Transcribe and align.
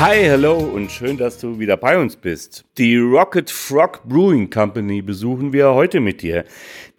Hi, 0.00 0.14
hello 0.22 0.56
und 0.56 0.92
schön, 0.92 1.16
dass 1.16 1.40
du 1.40 1.58
wieder 1.58 1.76
bei 1.76 1.98
uns 1.98 2.14
bist. 2.14 2.64
Die 2.78 2.96
Rocket 2.96 3.50
Frog 3.50 4.04
Brewing 4.04 4.48
Company 4.48 5.02
besuchen 5.02 5.52
wir 5.52 5.74
heute 5.74 5.98
mit 5.98 6.22
dir. 6.22 6.44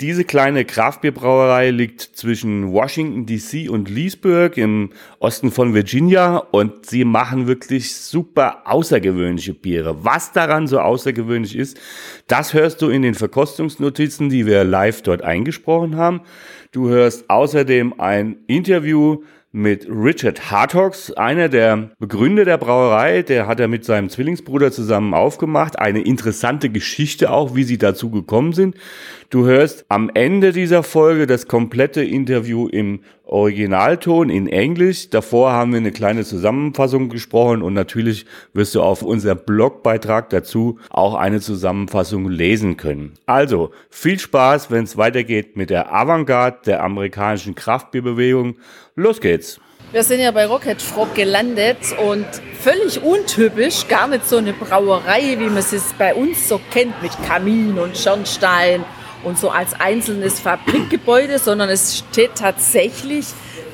Diese 0.01 0.25
kleine 0.25 0.65
Kraftbierbrauerei 0.65 1.71
liegt 1.71 2.01
zwischen 2.01 2.73
Washington 2.73 3.25
DC 3.25 3.69
und 3.69 3.89
Leesburg 3.89 4.57
im 4.57 4.89
Osten 5.19 5.49
von 5.49 5.73
Virginia 5.73 6.39
und 6.51 6.87
sie 6.87 7.05
machen 7.05 7.47
wirklich 7.47 7.95
super 7.95 8.63
außergewöhnliche 8.65 9.53
Biere. 9.53 10.03
Was 10.03 10.33
daran 10.33 10.67
so 10.67 10.81
außergewöhnlich 10.81 11.55
ist, 11.55 11.79
das 12.27 12.53
hörst 12.53 12.81
du 12.81 12.89
in 12.89 13.01
den 13.01 13.15
Verkostungsnotizen, 13.15 14.27
die 14.27 14.45
wir 14.45 14.65
live 14.65 15.03
dort 15.03 15.21
eingesprochen 15.21 15.95
haben. 15.95 16.19
Du 16.73 16.89
hörst 16.89 17.29
außerdem 17.29 17.97
ein 17.97 18.39
Interview 18.47 19.23
mit 19.51 19.87
Richard 19.89 20.51
Hartogs, 20.51 21.11
einer 21.11 21.49
der 21.49 21.89
Begründer 21.97 22.45
der 22.45 22.57
Brauerei. 22.57 23.23
Der 23.23 23.47
hat 23.47 23.59
er 23.59 23.67
mit 23.67 23.83
seinem 23.83 24.09
Zwillingsbruder 24.09 24.71
zusammen 24.71 25.13
aufgemacht. 25.13 25.79
Eine 25.79 26.01
interessante 26.01 26.69
Geschichte 26.69 27.31
auch, 27.31 27.55
wie 27.55 27.63
sie 27.63 27.79
dazu 27.79 28.11
gekommen 28.11 28.53
sind. 28.53 28.75
Du 29.29 29.45
hörst 29.45 29.85
am 29.89 30.11
Ende 30.13 30.51
dieser 30.51 30.83
Folge 30.83 31.25
das 31.25 31.47
komplette 31.47 32.03
Interview 32.03 32.67
im 32.67 33.01
Originalton 33.29 34.29
in 34.29 34.47
Englisch. 34.47 35.09
Davor 35.09 35.51
haben 35.51 35.71
wir 35.71 35.77
eine 35.77 35.91
kleine 35.91 36.25
Zusammenfassung 36.25 37.09
gesprochen 37.09 37.61
und 37.61 37.73
natürlich 37.73 38.25
wirst 38.53 38.75
du 38.75 38.81
auf 38.81 39.03
unserem 39.03 39.39
Blogbeitrag 39.45 40.29
dazu 40.29 40.79
auch 40.89 41.15
eine 41.15 41.39
Zusammenfassung 41.39 42.29
lesen 42.29 42.77
können. 42.77 43.13
Also 43.25 43.71
viel 43.89 44.19
Spaß, 44.19 44.71
wenn 44.71 44.83
es 44.83 44.97
weitergeht 44.97 45.55
mit 45.55 45.69
der 45.69 45.93
Avantgarde 45.93 46.57
der 46.65 46.83
amerikanischen 46.83 47.55
Kraftbierbewegung. 47.55 48.55
Los 48.95 49.21
geht's! 49.21 49.59
Wir 49.91 50.03
sind 50.03 50.19
ja 50.19 50.29
bei 50.29 50.45
Rocket 50.45 50.79
Frog 50.79 51.15
gelandet 51.15 51.77
und 52.07 52.27
völlig 52.59 53.01
untypisch, 53.01 53.87
gar 53.87 54.07
nicht 54.07 54.27
so 54.27 54.37
eine 54.37 54.53
Brauerei, 54.53 55.35
wie 55.39 55.45
man 55.45 55.57
es 55.57 55.93
bei 55.97 56.13
uns 56.13 56.47
so 56.47 56.61
kennt, 56.69 57.01
mit 57.01 57.11
Kamin 57.27 57.79
und 57.79 57.97
Schornstein 57.97 58.83
und 59.23 59.37
so 59.37 59.49
als 59.49 59.79
einzelnes 59.79 60.39
Fabrikgebäude, 60.39 61.39
sondern 61.39 61.69
es 61.69 61.97
steht 61.97 62.35
tatsächlich 62.35 63.27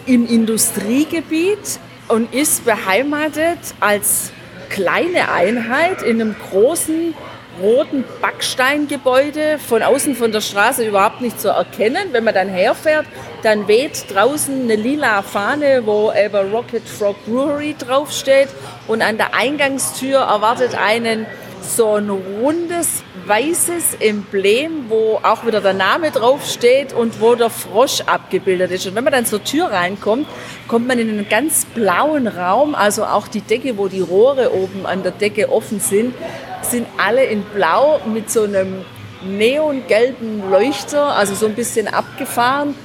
im 0.06 0.28
Industriegebiet 0.28 1.80
und 2.08 2.34
ist 2.34 2.66
beheimatet 2.66 3.60
als 3.80 4.32
kleine 4.70 5.32
Einheit 5.32 6.02
in 6.02 6.22
einem 6.22 6.36
großen 6.50 7.14
roten 7.62 8.04
Backsteingebäude, 8.22 9.60
von 9.60 9.82
außen 9.82 10.16
von 10.16 10.32
der 10.32 10.42
Straße 10.42 10.86
überhaupt 10.86 11.22
nicht 11.22 11.40
zu 11.40 11.50
erkennen. 11.50 12.10
Wenn 12.12 12.24
man 12.24 12.34
dann 12.34 12.50
herfährt, 12.50 13.06
dann 13.44 13.68
weht 13.68 14.06
draußen 14.14 14.64
eine 14.64 14.76
lila 14.76 15.22
Fahne, 15.22 15.84
wo 15.86 16.12
eben 16.12 16.52
Rocket 16.52 16.88
Frog 16.88 17.16
Brewery 17.26 17.76
draufsteht 17.78 18.50
und 18.88 19.02
an 19.02 19.18
der 19.18 19.34
Eingangstür 19.34 20.20
erwartet 20.20 20.76
einen 20.76 21.26
so 21.62 21.96
ein 21.96 22.10
rundes 22.10 23.04
weißes 23.28 23.96
Emblem, 24.00 24.86
wo 24.90 25.20
auch 25.24 25.46
wieder 25.46 25.62
der 25.62 25.74
Name 25.74 26.12
draufsteht 26.12 26.94
und 26.94 27.22
wo 27.22 27.36
der 27.36 27.50
Frosch 27.50 28.02
abgebildet 28.02 28.72
ist. 28.72 28.88
Und 28.88 28.96
wenn 28.96 29.04
man 29.04 29.14
dann 29.14 29.26
zur 29.26 29.44
Tür 29.44 29.66
reinkommt, 29.72 30.28
kommt 30.68 30.88
man 30.88 31.00
in 31.00 31.10
einen 31.10 31.28
ganz 31.30 31.66
blauen 31.66 32.28
Raum, 32.28 32.76
also 32.76 33.06
auch 33.06 33.28
die 33.28 33.42
Decke, 33.42 33.78
wo 33.78 33.88
die 33.88 34.02
Rohre 34.02 34.54
oben 34.54 34.86
an 34.86 35.04
der 35.04 35.12
Decke 35.12 35.52
offen 35.52 35.80
sind, 35.80 36.14
sind 36.62 36.88
alle 36.98 37.24
in 37.26 37.44
blau 37.44 38.00
mit 38.06 38.30
so 38.30 38.44
einem 38.44 38.86
neongelben 39.24 40.50
Leuchter, 40.50 41.16
also 41.16 41.34
so 41.36 41.46
ein 41.48 41.56
bisschen 41.56 41.88
abgefahren. 41.88 42.76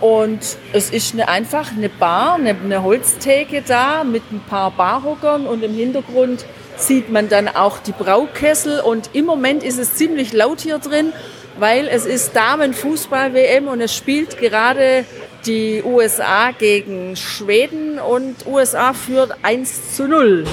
Und 0.00 0.58
es 0.72 0.90
ist 0.90 1.14
eine, 1.14 1.28
einfach 1.28 1.70
eine 1.74 1.88
Bar, 1.88 2.34
eine, 2.34 2.50
eine 2.50 2.82
Holztheke 2.82 3.62
da 3.66 4.04
mit 4.04 4.22
ein 4.30 4.42
paar 4.48 4.70
Barhockern 4.70 5.46
und 5.46 5.62
im 5.62 5.72
Hintergrund 5.74 6.44
sieht 6.76 7.10
man 7.10 7.28
dann 7.28 7.48
auch 7.48 7.78
die 7.78 7.92
Braukessel 7.92 8.80
und 8.80 9.10
im 9.12 9.24
Moment 9.24 9.62
ist 9.62 9.78
es 9.78 9.94
ziemlich 9.94 10.32
laut 10.32 10.60
hier 10.60 10.78
drin, 10.78 11.12
weil 11.58 11.88
es 11.88 12.06
ist 12.06 12.36
Damenfußball-WM 12.36 13.68
und 13.68 13.80
es 13.80 13.94
spielt 13.94 14.38
gerade 14.38 15.04
die 15.46 15.82
USA 15.84 16.50
gegen 16.50 17.16
Schweden 17.16 17.98
und 17.98 18.46
USA 18.46 18.92
führt 18.92 19.36
1 19.42 19.96
zu 19.96 20.08
0. 20.08 20.44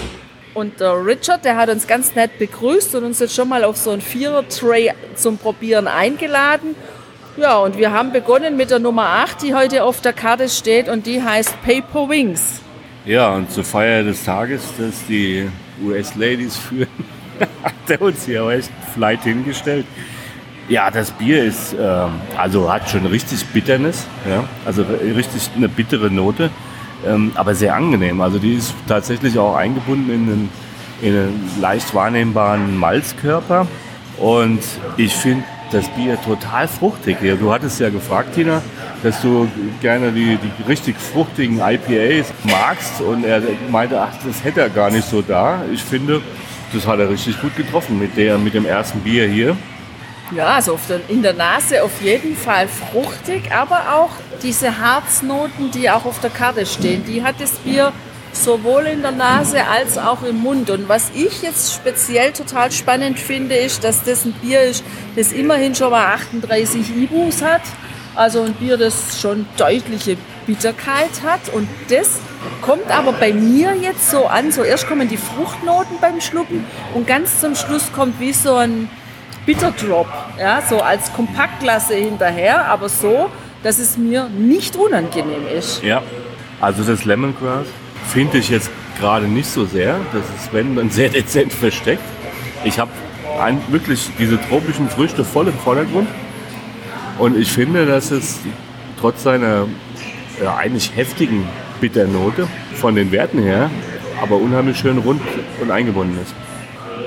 Und 0.53 0.79
der 0.79 1.03
Richard, 1.03 1.45
der 1.45 1.57
hat 1.57 1.69
uns 1.69 1.88
ganz 1.88 2.13
nett 2.13 2.38
begrüßt 2.38 2.94
und 2.95 3.03
uns 3.03 3.19
jetzt 3.19 3.35
schon 3.35 3.50
mal 3.50 3.63
auf 3.63 3.75
so 3.75 3.89
ein 3.89 4.01
Vierer-Tray 4.01 4.91
zum 5.16 5.38
Probieren 5.38 5.88
eingeladen. 5.88 6.75
Ja, 7.38 7.57
und 7.57 7.78
wir 7.78 7.91
haben 7.91 8.12
begonnen 8.12 8.56
mit 8.56 8.69
der 8.69 8.78
Nummer 8.78 9.06
8, 9.06 9.41
die 9.41 9.56
heute 9.56 9.83
auf 9.83 10.01
der 10.01 10.13
Karte 10.13 10.47
steht 10.47 10.88
und 10.88 11.07
die 11.07 11.23
heißt 11.23 11.56
Paper 11.63 12.07
Wings. 12.07 12.62
Ja, 13.06 13.33
und 13.33 13.51
zur 13.51 13.63
Feier 13.63 14.03
des 14.03 14.23
Tages, 14.23 14.62
dass 14.78 15.07
die 15.07 15.50
US-Ladies 15.81 16.57
führen, 16.57 16.88
hat 17.63 17.73
er 17.89 18.01
uns 18.01 18.25
hier 18.25 18.44
auch 18.44 18.51
echt 18.51 18.72
Flight 18.94 19.23
hingestellt. 19.23 19.85
Ja, 20.69 20.89
das 20.89 21.11
Bier 21.11 21.44
ist, 21.44 21.75
ähm, 21.79 22.11
also 22.38 22.72
hat 22.72 22.89
schon 22.89 23.06
richtig 23.06 23.45
Bitternis, 23.47 24.07
ja, 24.29 24.45
also 24.66 24.83
richtig 24.83 25.50
eine 25.56 25.67
bittere 25.67 26.09
Note, 26.09 26.50
ähm, 27.06 27.31
aber 27.35 27.53
sehr 27.53 27.75
angenehm. 27.75 28.22
Also 28.22 28.39
die 28.39 28.53
ist 28.53 28.73
tatsächlich 28.88 29.38
auch 29.38 29.56
eingebunden 29.56 30.09
in 30.09 30.22
einen, 30.22 30.50
in 31.01 31.16
einen 31.16 31.51
leicht 31.59 31.94
wahrnehmbaren 31.94 32.78
Malzkörper 32.78 33.67
und 34.17 34.62
ich 34.95 35.13
finde 35.13 35.44
das 35.73 35.89
Bier 35.89 36.17
total 36.22 36.67
fruchtig. 36.67 37.17
Du 37.39 37.51
hattest 37.51 37.79
ja 37.79 37.89
gefragt, 37.89 38.35
Tina, 38.35 38.62
dass 39.03 39.21
du 39.21 39.49
gerne 39.81 40.11
die, 40.11 40.37
die 40.37 40.63
richtig 40.67 40.95
fruchtigen 40.97 41.59
IPAs 41.59 42.33
magst. 42.43 43.01
Und 43.01 43.25
er 43.25 43.41
meinte, 43.69 43.99
ach, 44.01 44.13
das 44.25 44.43
hätte 44.43 44.61
er 44.61 44.69
gar 44.69 44.89
nicht 44.89 45.07
so 45.07 45.21
da. 45.21 45.61
Ich 45.71 45.83
finde, 45.83 46.21
das 46.73 46.87
hat 46.87 46.99
er 46.99 47.09
richtig 47.09 47.39
gut 47.41 47.55
getroffen 47.55 47.99
mit, 47.99 48.17
der, 48.17 48.37
mit 48.37 48.53
dem 48.53 48.65
ersten 48.65 49.01
Bier 49.01 49.27
hier. 49.27 49.57
Ja, 50.31 50.55
also 50.55 50.79
in 51.09 51.21
der 51.21 51.33
Nase 51.33 51.83
auf 51.83 52.01
jeden 52.01 52.35
Fall 52.35 52.67
fruchtig, 52.67 53.51
aber 53.51 53.93
auch 53.93 54.11
diese 54.41 54.79
Harznoten, 54.79 55.69
die 55.69 55.89
auch 55.91 56.05
auf 56.05 56.19
der 56.21 56.31
Karte 56.31 56.65
stehen, 56.65 57.03
die 57.05 57.21
hat 57.21 57.35
das 57.39 57.51
Bier 57.59 57.91
sowohl 58.31 58.85
in 58.85 59.01
der 59.01 59.11
Nase 59.11 59.65
als 59.67 59.97
auch 59.97 60.23
im 60.23 60.37
Mund. 60.37 60.69
Und 60.71 60.89
was 60.89 61.11
ich 61.13 61.43
jetzt 61.43 61.73
speziell 61.73 62.31
total 62.31 62.71
spannend 62.71 63.19
finde, 63.19 63.55
ist, 63.55 63.83
dass 63.83 64.03
das 64.03 64.25
ein 64.25 64.33
Bier 64.33 64.61
ist, 64.61 64.83
das 65.15 65.31
immerhin 65.33 65.75
schon 65.75 65.91
mal 65.91 66.05
38 66.13 66.89
IBUs 66.97 67.43
hat. 67.43 67.61
Also 68.16 68.44
ein 68.44 68.53
Bier, 68.53 68.78
das 68.78 69.19
schon 69.19 69.46
deutliche 69.57 70.18
Bitterkeit 70.46 71.24
hat. 71.24 71.50
Und 71.53 71.68
das 71.90 72.19
kommt 72.62 72.90
aber 72.90 73.13
bei 73.13 73.34
mir 73.34 73.75
jetzt 73.75 74.09
so 74.09 74.25
an. 74.28 74.51
So 74.51 74.63
erst 74.63 74.88
kommen 74.88 75.09
die 75.09 75.18
Fruchtnoten 75.18 75.97
beim 76.00 76.22
Schlucken 76.22 76.66
und 76.94 77.07
ganz 77.07 77.40
zum 77.40 77.56
Schluss 77.56 77.91
kommt 77.91 78.19
wie 78.19 78.34
so 78.34 78.56
ein 78.56 78.90
Bitterdrop. 79.46 80.07
Ja, 80.40 80.62
so 80.62 80.79
als 80.79 81.12
Kompaktklasse 81.13 81.96
hinterher, 81.96 82.66
aber 82.66 82.90
so, 82.90 83.29
dass 83.63 83.79
es 83.79 83.97
mir 83.97 84.30
nicht 84.30 84.75
unangenehm 84.75 85.47
ist. 85.47 85.84
Ja, 85.84 86.01
also 86.62 86.84
das 86.84 87.06
Lemongrass 87.06 87.68
finde 88.07 88.38
ich 88.38 88.50
jetzt 88.50 88.69
gerade 89.00 89.28
nicht 89.28 89.50
so 89.50 89.66
sehr. 89.66 90.00
Das 90.13 90.24
ist, 90.40 90.53
wenn, 90.53 90.75
dann 90.75 90.90
sehr 90.90 91.09
dezent 91.09 91.51
versteckt. 91.51 92.03
Ich 92.63 92.80
habe 92.80 92.91
wirklich 93.69 94.09
diese 94.19 94.40
tropischen 94.47 94.88
Früchte 94.90 95.25
voll 95.25 95.48
im 95.48 95.57
Vordergrund. 95.57 96.07
Und 97.19 97.38
ich 97.38 97.51
finde, 97.51 97.86
dass 97.86 98.12
es 98.12 98.39
trotz 99.00 99.24
seiner 99.24 99.68
ja, 100.42 100.56
eigentlich 100.56 100.95
heftigen 100.95 101.48
Bitternote 101.80 102.48
von 102.75 102.95
den 102.95 103.12
Werten 103.12 103.42
her, 103.42 103.69
aber 104.21 104.38
unheimlich 104.38 104.77
schön 104.77 104.98
rund 104.98 105.21
und 105.62 105.71
eingebunden 105.71 106.18
ist. 106.21 106.33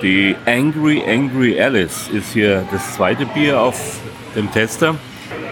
Die 0.03 0.37
Angry 0.45 1.03
Angry 1.09 1.61
Alice 1.61 2.09
ist 2.13 2.35
hier 2.35 2.65
das 2.71 2.95
zweite 2.95 3.25
Bier 3.27 3.61
auf 3.61 3.99
dem 4.35 4.53
Tester. 4.53 4.95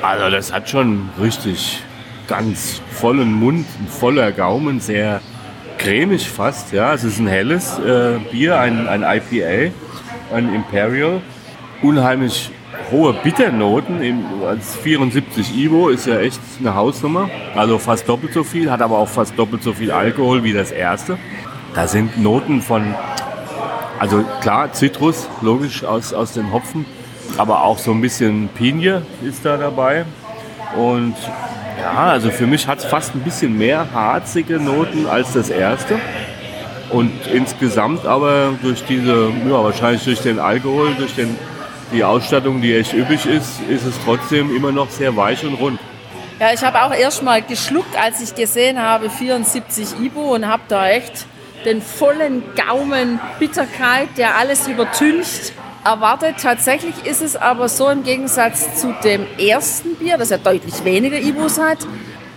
Also 0.03 0.31
das 0.31 0.53
hat 0.53 0.69
schon 0.69 1.09
richtig 1.21 1.83
ganz 2.29 2.83
vollen 2.91 3.33
Mund, 3.33 3.67
voller 3.89 4.33
Gaumen, 4.33 4.81
sehr 4.81 5.21
cremig 5.79 6.29
fast. 6.29 6.73
Ja, 6.73 6.95
es 6.95 7.05
ist 7.05 7.19
ein 7.19 7.27
helles 7.27 7.79
äh, 7.79 8.19
Bier, 8.31 8.59
ein, 8.61 8.87
ein 8.87 9.03
IPA, 9.03 9.73
ein 10.33 10.55
Imperial. 10.55 11.21
Unheimlich 11.83 12.51
hohe 12.91 13.13
Bitternoten. 13.13 14.25
Als 14.47 14.77
74 14.77 15.57
Ivo 15.57 15.89
ist 15.89 16.07
ja 16.07 16.19
echt 16.19 16.41
eine 16.61 16.75
Hausnummer. 16.75 17.29
Also 17.55 17.79
fast 17.79 18.09
doppelt 18.09 18.33
so 18.33 18.45
viel, 18.45 18.71
hat 18.71 18.83
aber 18.83 18.99
auch 18.99 19.09
fast 19.09 19.39
doppelt 19.39 19.63
so 19.63 19.73
viel 19.73 19.91
Alkohol 19.91 20.45
wie 20.45 20.53
das 20.53 20.71
erste. 20.71 21.19
Da 21.75 21.89
sind 21.89 22.19
Noten 22.23 22.63
von 22.63 22.95
Also 23.99 24.25
klar, 24.41 24.73
Zitrus, 24.73 25.29
logisch 25.41 25.85
aus, 25.85 26.13
aus 26.13 26.33
den 26.33 26.53
Hopfen, 26.53 26.85
aber 27.39 27.63
auch 27.63 27.79
so 27.79 27.93
ein 27.93 28.01
bisschen 28.01 28.49
Pinie 28.49 29.03
ist 29.23 29.45
da 29.45 29.57
dabei. 29.57 30.05
Und 30.77 31.17
ja, 31.81 32.11
also 32.11 32.31
für 32.31 32.47
mich 32.47 32.67
hat 32.67 32.79
es 32.79 32.85
fast 32.85 33.15
ein 33.15 33.21
bisschen 33.21 33.57
mehr 33.57 33.93
harzige 33.93 34.59
Noten 34.59 35.07
als 35.07 35.33
das 35.33 35.51
erste. 35.51 35.99
Und 36.91 37.11
insgesamt 37.33 38.07
aber 38.07 38.53
durch 38.63 38.85
diese, 38.85 39.31
ja, 39.49 39.65
wahrscheinlich 39.65 40.05
durch 40.05 40.21
den 40.21 40.39
Alkohol, 40.39 40.95
durch 40.97 41.15
den, 41.15 41.37
die 41.93 42.05
Ausstattung, 42.05 42.61
die 42.61 42.75
echt 42.75 42.93
üppig 42.93 43.27
ist, 43.27 43.61
ist 43.69 43.85
es 43.85 43.95
trotzdem 44.05 44.55
immer 44.55 44.73
noch 44.73 44.91
sehr 44.91 45.17
weich 45.17 45.45
und 45.45 45.55
rund. 45.55 45.79
Ja, 46.41 46.53
ich 46.53 46.63
habe 46.63 46.83
auch 46.83 46.93
erst 46.93 47.23
mal 47.23 47.43
geschluckt, 47.43 47.97
als 47.97 48.21
ich 48.21 48.35
gesehen 48.35 48.81
habe 48.81 49.09
74 49.09 50.01
Ibu 50.01 50.35
und 50.35 50.49
habe 50.49 50.63
da 50.69 50.89
echt 50.89 51.27
den 51.65 51.81
vollen 51.81 52.43
Gaumen 52.55 53.21
Bitterkeit, 53.39 54.09
der 54.17 54.37
alles 54.37 54.67
übertüncht, 54.67 55.53
erwartet. 55.85 56.37
Tatsächlich 56.43 57.07
ist 57.07 57.23
es 57.23 57.37
aber 57.37 57.69
so 57.69 57.89
im 57.89 58.03
Gegensatz 58.03 58.81
zu 58.81 58.95
dem 59.05 59.27
ersten 59.39 59.95
Bier, 59.97 60.19
das 60.19 60.31
ja 60.31 60.39
deutlich 60.39 60.85
weniger 60.85 61.19
Ibus 61.19 61.59
hat, 61.59 61.79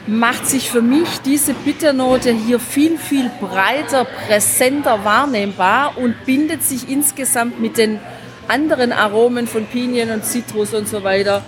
macht 0.06 0.48
sich 0.48 0.70
für 0.70 0.82
mich 0.82 1.20
diese 1.26 1.54
Bitternote 1.54 2.32
hier 2.32 2.60
viel, 2.60 2.98
viel 2.98 3.30
breiter, 3.42 4.06
präsenter 4.06 5.04
wahrnehmbar 5.04 5.98
und 5.98 6.26
bindet 6.26 6.64
sich 6.64 6.90
insgesamt 6.90 7.60
mit 7.60 7.78
den 7.78 8.00
anderen 8.48 8.92
Aromen 8.92 9.48
von 9.48 9.66
Pinien 9.66 10.12
und 10.12 10.26
Zitrus 10.26 10.74
und 10.74 10.88
so 10.88 11.04
weiter 11.04 11.44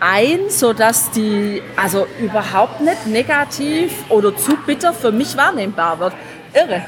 ein, 0.00 0.48
sodass 0.48 1.10
die 1.10 1.62
also 1.76 2.06
überhaupt 2.20 2.80
nicht 2.80 3.06
negativ 3.06 3.92
oder 4.10 4.36
zu 4.36 4.56
bitter 4.66 4.92
für 4.92 5.12
mich 5.12 5.36
wahrnehmbar 5.36 5.98
wird. 5.98 6.12
Irre. 6.54 6.82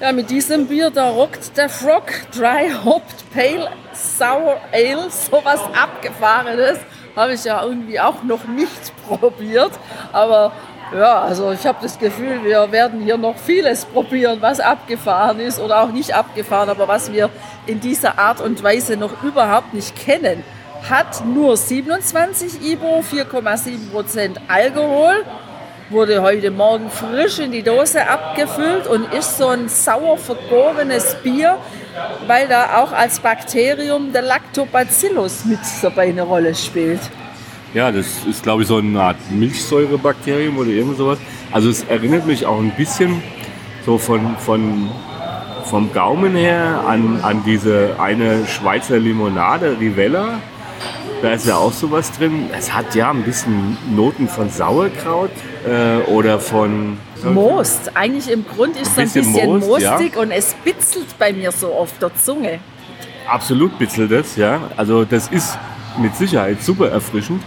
Ja, 0.00 0.12
mit 0.12 0.30
diesem 0.30 0.68
Bier, 0.68 0.90
da 0.90 1.10
rockt 1.10 1.56
der 1.56 1.68
Frog 1.68 2.04
Dry 2.32 2.70
Hopped 2.84 3.32
Pale 3.34 3.68
Sour 3.92 4.60
Ale, 4.72 5.10
sowas 5.10 5.60
Abgefahrenes. 5.74 6.78
Habe 7.16 7.34
ich 7.34 7.44
ja 7.44 7.64
irgendwie 7.64 7.98
auch 7.98 8.22
noch 8.22 8.44
nicht 8.46 8.92
probiert. 9.08 9.72
Aber 10.12 10.52
ja, 10.94 11.20
also 11.20 11.52
ich 11.52 11.66
habe 11.66 11.78
das 11.82 11.98
Gefühl, 11.98 12.44
wir 12.44 12.70
werden 12.72 13.00
hier 13.00 13.16
noch 13.16 13.36
vieles 13.36 13.84
probieren, 13.84 14.38
was 14.40 14.60
abgefahren 14.60 15.40
ist 15.40 15.60
oder 15.60 15.82
auch 15.82 15.90
nicht 15.90 16.14
abgefahren, 16.14 16.68
aber 16.68 16.88
was 16.88 17.12
wir 17.12 17.30
in 17.66 17.80
dieser 17.80 18.18
Art 18.18 18.40
und 18.40 18.62
Weise 18.62 18.96
noch 18.96 19.22
überhaupt 19.22 19.74
nicht 19.74 19.96
kennen 19.96 20.42
hat 20.88 21.24
nur 21.24 21.56
27 21.56 22.62
Ibo, 22.62 23.00
4,7% 23.00 24.36
Alkohol, 24.48 25.24
wurde 25.90 26.22
heute 26.22 26.50
Morgen 26.50 26.90
frisch 26.90 27.38
in 27.38 27.52
die 27.52 27.62
Dose 27.62 28.06
abgefüllt 28.06 28.86
und 28.86 29.12
ist 29.12 29.38
so 29.38 29.48
ein 29.48 29.68
sauer 29.68 30.18
vergorenes 30.18 31.16
Bier, 31.22 31.56
weil 32.26 32.46
da 32.46 32.82
auch 32.82 32.92
als 32.92 33.20
Bakterium 33.20 34.12
der 34.12 34.22
Lactobacillus 34.22 35.44
mit 35.46 35.60
dabei 35.82 36.08
eine 36.08 36.22
Rolle 36.22 36.54
spielt. 36.54 37.00
Ja, 37.74 37.92
das 37.92 38.24
ist 38.26 38.42
glaube 38.42 38.62
ich 38.62 38.68
so 38.68 38.76
eine 38.76 39.00
Art 39.00 39.16
Milchsäurebakterium 39.30 40.56
oder 40.56 40.70
irgend 40.70 40.96
sowas. 40.96 41.18
Also 41.52 41.68
es 41.68 41.84
erinnert 41.84 42.26
mich 42.26 42.46
auch 42.46 42.58
ein 42.58 42.72
bisschen 42.72 43.22
so 43.84 43.98
von, 43.98 44.36
von 44.38 44.88
vom 45.64 45.92
Gaumen 45.92 46.34
her 46.34 46.82
an, 46.86 47.20
an 47.22 47.42
diese 47.44 47.96
eine 47.98 48.46
Schweizer 48.46 48.98
Limonade, 48.98 49.76
Rivella 49.78 50.38
da 51.22 51.32
ist 51.32 51.46
ja 51.46 51.56
auch 51.56 51.72
sowas 51.72 52.12
drin. 52.12 52.48
Es 52.56 52.72
hat 52.72 52.94
ja 52.94 53.10
ein 53.10 53.22
bisschen 53.22 53.76
Noten 53.94 54.28
von 54.28 54.50
Sauerkraut 54.50 55.30
äh, 55.66 55.98
oder 56.10 56.38
von. 56.38 56.96
Most. 57.24 57.96
Eigentlich 57.96 58.30
im 58.30 58.46
Grund 58.46 58.76
ist 58.76 58.92
es 58.92 58.98
ein 58.98 59.10
bisschen 59.10 59.46
Most, 59.46 59.66
mostig 59.66 60.14
ja. 60.14 60.20
und 60.20 60.30
es 60.30 60.54
bitzelt 60.64 61.18
bei 61.18 61.32
mir 61.32 61.50
so 61.50 61.72
auf 61.72 61.90
der 61.98 62.14
Zunge. 62.14 62.60
Absolut 63.28 63.76
bitzelt 63.78 64.12
es, 64.12 64.36
ja. 64.36 64.60
Also 64.76 65.04
das 65.04 65.26
ist 65.28 65.58
mit 65.98 66.14
Sicherheit 66.14 66.62
super 66.62 66.88
erfrischend. 66.90 67.42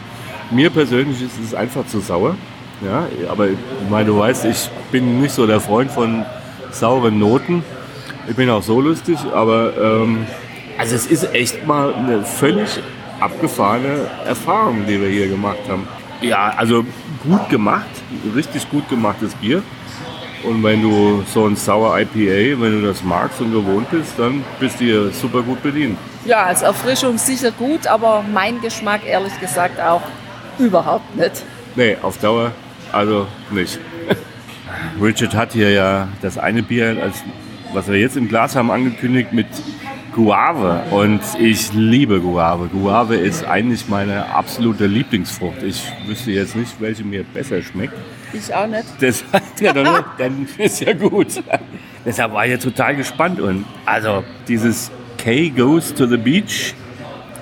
Mir 0.52 0.70
persönlich 0.70 1.22
ist 1.22 1.40
es 1.44 1.54
einfach 1.54 1.86
zu 1.88 2.00
sauer. 2.00 2.36
Ja, 2.84 3.08
aber 3.30 3.48
ich 3.48 3.58
meine, 3.90 4.08
du 4.08 4.18
weißt, 4.18 4.46
ich 4.46 4.70
bin 4.92 5.22
nicht 5.22 5.34
so 5.34 5.48
der 5.48 5.60
Freund 5.60 5.92
von 5.92 6.26
sauren 6.72 7.20
Noten. 7.20 7.64
Ich 8.28 8.36
bin 8.36 8.50
auch 8.50 8.64
so 8.64 8.82
lustig, 8.82 9.18
aber 9.34 9.74
ähm, 9.78 10.26
also 10.78 10.96
es 10.96 11.06
ist 11.06 11.34
echt 11.34 11.66
mal 11.66 11.94
eine 11.94 12.24
völlig 12.24 12.80
abgefahrene 13.20 14.08
Erfahrung, 14.26 14.86
die 14.88 15.00
wir 15.00 15.10
hier 15.10 15.28
gemacht 15.28 15.60
haben. 15.70 15.88
Ja, 16.22 16.54
also 16.58 16.84
gut 17.24 17.50
gemacht, 17.50 17.90
richtig 18.36 18.70
gut 18.70 18.90
gemachtes 18.90 19.34
Bier. 19.36 19.64
Und 20.44 20.64
wenn 20.64 20.82
du 20.82 21.24
so 21.32 21.46
ein 21.46 21.56
Sour 21.56 22.00
IPA, 22.00 22.60
wenn 22.60 22.82
du 22.82 22.88
das 22.88 23.04
magst 23.04 23.40
und 23.42 23.52
gewohnt 23.52 23.90
bist, 23.92 24.14
dann 24.18 24.44
bist 24.60 24.80
du 24.80 24.86
hier 24.86 25.12
super 25.12 25.44
gut 25.44 25.62
bedient. 25.62 25.98
Ja, 26.26 26.46
als 26.46 26.64
Erfrischung 26.64 27.18
sicher 27.18 27.52
gut, 27.52 27.86
aber 27.86 28.24
mein 28.34 28.60
Geschmack 28.60 29.02
ehrlich 29.06 29.40
gesagt 29.40 29.80
auch 29.80 30.02
überhaupt 30.60 31.16
nicht. 31.16 31.44
Nee, 31.76 31.98
auf 32.02 32.18
Dauer 32.18 32.52
also 32.92 33.28
nicht. 33.52 33.80
Richard 35.02 35.36
hat 35.36 35.54
hier 35.54 35.72
ja 35.72 36.08
das 36.22 36.38
eine 36.38 36.64
Bier, 36.64 36.98
als, 37.02 37.24
was 37.74 37.88
wir 37.88 38.00
jetzt 38.00 38.18
im 38.18 38.28
Glas 38.28 38.56
haben, 38.56 38.72
angekündigt 38.72 39.34
mit 39.34 39.48
Guave 40.14 40.84
und 40.92 41.22
ich 41.40 41.72
liebe 41.74 42.20
Guave. 42.20 42.68
Guave 42.68 43.16
ist 43.16 43.46
eigentlich 43.46 43.88
meine 43.88 44.34
absolute 44.34 44.88
Lieblingsfrucht. 44.88 45.64
Ich 45.64 45.84
wüsste 46.06 46.32
jetzt 46.32 46.56
nicht, 46.56 46.80
welche 46.80 47.04
mir 47.04 47.24
besser 47.24 47.62
schmeckt. 47.62 47.94
Ich 48.34 48.54
auch 48.54 48.68
nicht. 48.68 48.86
Das, 49.00 49.24
ja, 49.62 49.72
dann, 49.74 50.04
dann 50.18 50.48
ist 50.58 50.82
ja 50.82 50.94
gut. 50.94 51.42
Deshalb 52.06 52.34
war 52.34 52.46
ich 52.46 52.52
ja 52.52 52.58
total 52.58 52.96
gespannt 52.96 53.40
und 53.40 53.66
also 53.86 54.24
dieses 54.48 54.92
K 55.18 55.50
goes 55.50 55.94
to 55.94 56.06
the 56.06 56.18
beach. 56.18 56.74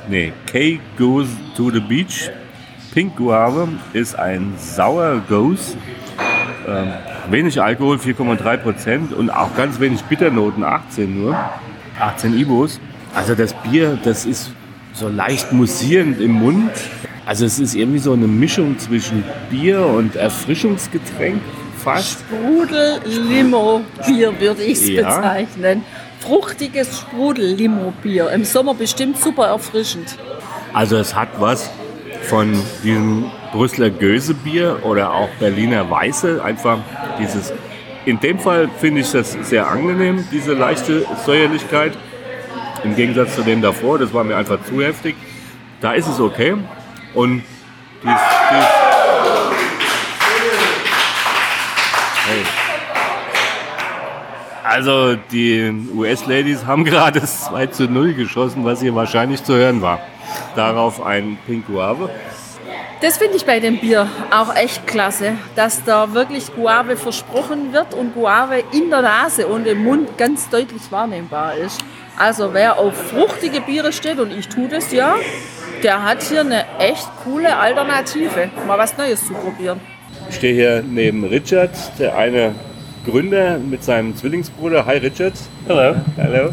Nee, 0.08 0.34
K 0.52 0.80
goes 0.98 1.28
to 1.56 1.72
the 1.72 1.80
beach. 1.80 2.30
Pink 2.94 3.18
Guave 3.18 3.68
ist 3.94 4.18
ein 4.18 4.54
sauer 4.58 5.22
Gose. 5.30 5.78
Ähm, 6.68 6.88
wenig 7.30 7.62
Alkohol, 7.62 7.98
4,3 7.98 8.58
Prozent 8.58 9.14
und 9.14 9.30
auch 9.30 9.56
ganz 9.56 9.80
wenig 9.80 10.02
Bitternoten, 10.04 10.64
18 10.64 11.24
nur. 11.24 11.38
18 12.00 12.36
Ibos. 12.38 12.80
Also 13.14 13.36
das 13.36 13.54
Bier, 13.54 14.00
das 14.04 14.26
ist 14.26 14.52
so 14.94 15.08
leicht 15.08 15.52
musierend 15.52 16.20
im 16.20 16.32
Mund. 16.32 16.72
Also 17.26 17.46
es 17.46 17.60
ist 17.60 17.76
irgendwie 17.76 18.00
so 18.00 18.14
eine 18.14 18.28
Mischung 18.28 18.80
zwischen 18.80 19.24
Bier 19.52 19.86
und 19.86 20.16
Erfrischungsgetränk 20.16 21.42
fast. 21.78 22.22
Sprudel-Limo-Bier 22.22 24.40
würde 24.40 24.64
ich 24.64 24.80
es 24.80 24.90
ja. 24.90 25.04
bezeichnen. 25.04 25.84
Fruchtiges 26.20 27.02
Sprudel-Limo-Bier. 27.02 28.32
Im 28.32 28.46
Sommer 28.46 28.74
bestimmt 28.74 29.18
super 29.18 29.46
erfrischend. 29.48 30.18
Also 30.74 30.98
es 30.98 31.14
hat 31.16 31.30
was 31.40 31.70
von 32.30 32.54
diesem 32.84 33.26
Brüsseler 33.52 33.90
Gösebier 33.90 34.80
oder 34.84 35.14
auch 35.14 35.30
Berliner 35.40 35.90
Weiße. 35.90 36.44
Einfach 36.44 36.78
dieses 37.20 37.52
in 38.06 38.20
dem 38.20 38.40
Fall 38.40 38.70
finde 38.80 39.02
ich 39.02 39.12
das 39.12 39.34
sehr 39.42 39.68
angenehm, 39.68 40.28
diese 40.32 40.54
leichte 40.54 41.06
Säuerlichkeit. 41.26 41.98
Im 42.84 42.96
Gegensatz 42.96 43.36
zu 43.36 43.42
dem 43.42 43.62
davor, 43.62 44.00
das 44.00 44.14
war 44.14 44.24
mir 44.24 44.38
einfach 44.38 44.64
zu 44.64 44.82
heftig. 44.82 45.16
Da 45.82 45.94
ist 45.94 46.08
es 46.08 46.20
okay. 46.20 46.56
Und 47.14 47.44
dies, 48.04 48.12
dies 48.52 48.66
hey. 52.26 52.44
Also 54.64 55.16
die 55.32 55.74
US-Ladies 55.96 56.66
haben 56.66 56.86
gerade 56.86 57.22
2 57.22 57.68
zu 57.68 57.90
0 57.90 58.14
geschossen, 58.14 58.64
was 58.64 58.82
hier 58.82 58.96
wahrscheinlich 58.96 59.44
zu 59.44 59.56
hören 59.56 59.82
war. 59.82 60.00
Darauf 60.56 61.02
ein 61.02 61.38
Pink 61.46 61.68
Guave. 61.68 62.10
Das 63.02 63.18
finde 63.18 63.38
ich 63.38 63.46
bei 63.46 63.62
dem 63.62 63.78
Bier 63.78 64.08
auch 64.30 64.54
echt 64.56 64.86
klasse, 64.86 65.34
dass 65.56 65.84
da 65.86 66.14
wirklich 66.14 66.54
Guave 66.54 66.98
versprochen 66.98 67.72
wird 67.72 67.94
und 67.94 68.14
Guave 68.14 68.62
in 68.74 68.90
der 68.90 69.02
Nase 69.02 69.48
und 69.48 69.66
im 69.68 69.84
Mund 69.84 70.18
ganz 70.18 70.50
deutlich 70.50 70.92
wahrnehmbar 70.92 71.56
ist. 71.56 71.82
Also 72.18 72.54
wer 72.54 72.78
auf 72.78 72.94
fruchtige 73.10 73.62
Biere 73.62 73.94
steht, 73.94 74.20
und 74.20 74.38
ich 74.38 74.50
tue 74.50 74.68
das 74.68 74.92
ja, 74.92 75.16
der 75.82 76.04
hat 76.04 76.22
hier 76.24 76.42
eine 76.42 76.66
echt 76.78 77.08
coole 77.24 77.56
Alternative, 77.56 78.50
mal 78.68 78.78
was 78.78 78.98
Neues 78.98 79.26
zu 79.26 79.34
probieren. 79.34 79.80
Ich 80.30 80.36
stehe 80.36 80.54
hier 80.54 80.84
neben 80.86 81.24
Richard, 81.24 81.72
der 81.98 82.18
eine 82.18 82.54
Gründer 83.06 83.58
mit 83.58 83.84
seinem 83.84 84.16
Zwillingsbruder. 84.16 84.86
Hi 84.86 84.98
Richard. 84.98 85.34
Hello. 85.66 85.96
Hello. 86.18 86.50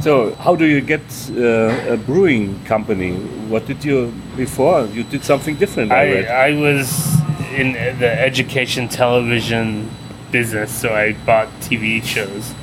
So, 0.00 0.34
how 0.36 0.56
do 0.56 0.64
you 0.64 0.80
get 0.80 1.02
uh, 1.30 1.92
a 1.92 1.96
brewing 1.98 2.64
company? 2.64 3.16
What 3.50 3.66
did 3.66 3.84
you 3.84 4.14
before? 4.34 4.86
You 4.86 5.04
did 5.04 5.24
something 5.24 5.56
different. 5.56 5.92
I, 5.92 6.22
I, 6.22 6.48
I 6.48 6.52
was 6.58 7.20
in 7.52 7.74
the 7.74 8.08
education 8.08 8.88
television 8.88 9.90
business, 10.30 10.72
so 10.72 10.94
I 10.94 11.12
bought 11.26 11.48
TV 11.60 12.02
shows 12.02 12.54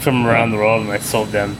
from 0.00 0.26
around 0.26 0.50
the 0.50 0.56
world 0.56 0.82
and 0.82 0.90
I 0.90 0.98
sold 0.98 1.28
them 1.28 1.56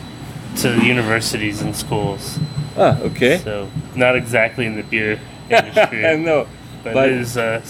to 0.56 0.84
universities 0.84 1.62
and 1.62 1.76
schools. 1.76 2.40
Ah, 2.76 2.98
okay. 3.00 3.38
So, 3.38 3.70
not 3.94 4.16
exactly 4.16 4.66
in 4.66 4.74
the 4.74 4.82
beer 4.82 5.20
industry. 5.50 6.02
no, 6.16 6.48
but, 6.82 6.94
but 6.94 7.08
it, 7.08 7.36
a, 7.36 7.62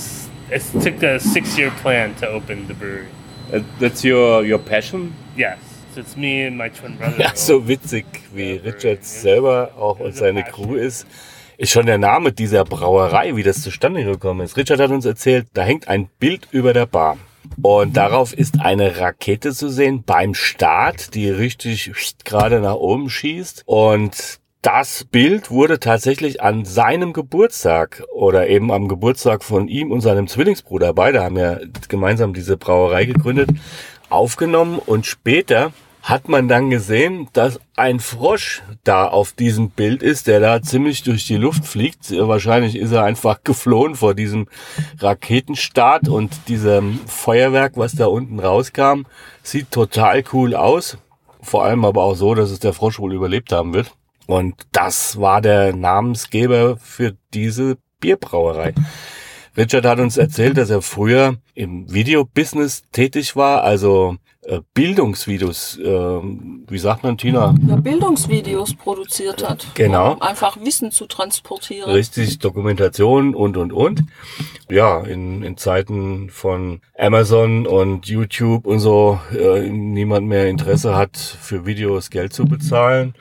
it 0.50 0.62
took 0.80 1.02
a 1.02 1.20
six-year 1.20 1.72
plan 1.72 2.14
to 2.16 2.26
open 2.26 2.68
the 2.68 2.74
brewery. 2.74 3.08
Uh, 3.52 3.60
that's 3.78 4.02
your 4.02 4.44
your 4.46 4.58
passion. 4.58 5.12
Yes 5.36 5.69
So 5.94 6.00
it's 6.00 6.16
me 6.16 6.46
and 6.46 6.56
my 6.56 6.68
twin 6.70 6.96
brother. 6.96 7.18
Ja, 7.18 7.32
so 7.34 7.66
witzig, 7.66 8.04
wie 8.32 8.52
Richard 8.52 9.04
selber 9.04 9.72
auch 9.76 9.98
und 9.98 10.14
seine 10.14 10.44
Crew 10.44 10.74
ist, 10.76 11.04
ist 11.58 11.72
schon 11.72 11.86
der 11.86 11.98
Name 11.98 12.32
dieser 12.32 12.64
Brauerei, 12.64 13.34
wie 13.34 13.42
das 13.42 13.62
zustande 13.62 14.04
gekommen 14.04 14.42
ist. 14.42 14.56
Richard 14.56 14.78
hat 14.78 14.90
uns 14.90 15.04
erzählt, 15.04 15.48
da 15.52 15.62
hängt 15.62 15.88
ein 15.88 16.08
Bild 16.20 16.46
über 16.52 16.72
der 16.72 16.86
Bar. 16.86 17.18
Und 17.60 17.96
darauf 17.96 18.32
ist 18.32 18.60
eine 18.60 18.98
Rakete 18.98 19.52
zu 19.52 19.68
sehen 19.68 20.04
beim 20.04 20.34
Start, 20.34 21.14
die 21.14 21.28
richtig 21.28 21.90
gerade 22.24 22.60
nach 22.60 22.76
oben 22.76 23.10
schießt. 23.10 23.64
Und 23.66 24.38
das 24.62 25.04
Bild 25.04 25.50
wurde 25.50 25.80
tatsächlich 25.80 26.40
an 26.42 26.64
seinem 26.64 27.12
Geburtstag 27.12 28.04
oder 28.14 28.48
eben 28.48 28.70
am 28.70 28.88
Geburtstag 28.88 29.42
von 29.42 29.68
ihm 29.68 29.90
und 29.90 30.02
seinem 30.02 30.28
Zwillingsbruder, 30.28 30.92
beide 30.92 31.22
haben 31.22 31.36
ja 31.36 31.58
gemeinsam 31.88 32.34
diese 32.34 32.56
Brauerei 32.58 33.06
gegründet, 33.06 33.50
aufgenommen 34.10 34.78
und 34.78 35.06
später 35.06 35.72
hat 36.02 36.28
man 36.28 36.48
dann 36.48 36.70
gesehen, 36.70 37.28
dass 37.32 37.60
ein 37.76 38.00
Frosch 38.00 38.62
da 38.84 39.06
auf 39.06 39.32
diesem 39.32 39.70
Bild 39.70 40.02
ist, 40.02 40.26
der 40.26 40.40
da 40.40 40.62
ziemlich 40.62 41.02
durch 41.02 41.26
die 41.26 41.36
Luft 41.36 41.66
fliegt. 41.66 42.10
Wahrscheinlich 42.10 42.76
ist 42.76 42.92
er 42.92 43.04
einfach 43.04 43.40
geflohen 43.44 43.94
vor 43.94 44.14
diesem 44.14 44.48
Raketenstart 44.98 46.08
und 46.08 46.48
diesem 46.48 47.00
Feuerwerk, 47.06 47.76
was 47.76 47.92
da 47.92 48.06
unten 48.06 48.40
rauskam. 48.40 49.02
Sieht 49.42 49.70
total 49.70 50.24
cool 50.32 50.54
aus. 50.54 50.98
Vor 51.42 51.64
allem 51.64 51.84
aber 51.84 52.02
auch 52.02 52.14
so, 52.14 52.34
dass 52.34 52.50
es 52.50 52.60
der 52.60 52.72
Frosch 52.72 52.98
wohl 52.98 53.14
überlebt 53.14 53.52
haben 53.52 53.72
wird. 53.72 53.92
Und 54.26 54.54
das 54.72 55.20
war 55.20 55.40
der 55.40 55.74
Namensgeber 55.74 56.76
für 56.76 57.16
diese 57.34 57.76
Bierbrauerei. 58.00 58.74
Richard 59.56 59.84
hat 59.84 59.98
uns 59.98 60.16
erzählt, 60.16 60.56
dass 60.56 60.70
er 60.70 60.82
früher 60.82 61.36
im 61.54 61.92
Videobusiness 61.92 62.84
tätig 62.92 63.36
war, 63.36 63.62
also 63.62 64.16
äh, 64.42 64.60
Bildungsvideos, 64.72 65.78
äh, 65.78 65.84
wie 65.84 66.78
sagt 66.78 67.02
man, 67.02 67.18
Tina? 67.18 67.54
Ja, 67.68 67.76
Bildungsvideos 67.76 68.74
produziert 68.74 69.46
hat. 69.46 69.66
Genau. 69.74 70.14
Um 70.14 70.22
einfach 70.22 70.56
Wissen 70.64 70.90
zu 70.90 71.06
transportieren. 71.06 71.90
Richtig, 71.90 72.38
Dokumentation 72.38 73.34
und, 73.34 73.58
und, 73.58 73.72
und. 73.72 74.02
Ja, 74.70 75.02
in, 75.02 75.42
in 75.42 75.58
Zeiten 75.58 76.30
von 76.30 76.80
Amazon 76.98 77.66
und 77.66 78.06
YouTube 78.06 78.66
und 78.66 78.78
so, 78.78 79.20
äh, 79.38 79.68
niemand 79.68 80.26
mehr 80.26 80.48
Interesse 80.48 80.96
hat, 80.96 81.18
für 81.18 81.66
Videos 81.66 82.08
Geld 82.08 82.32
zu 82.32 82.46
bezahlen. 82.46 83.14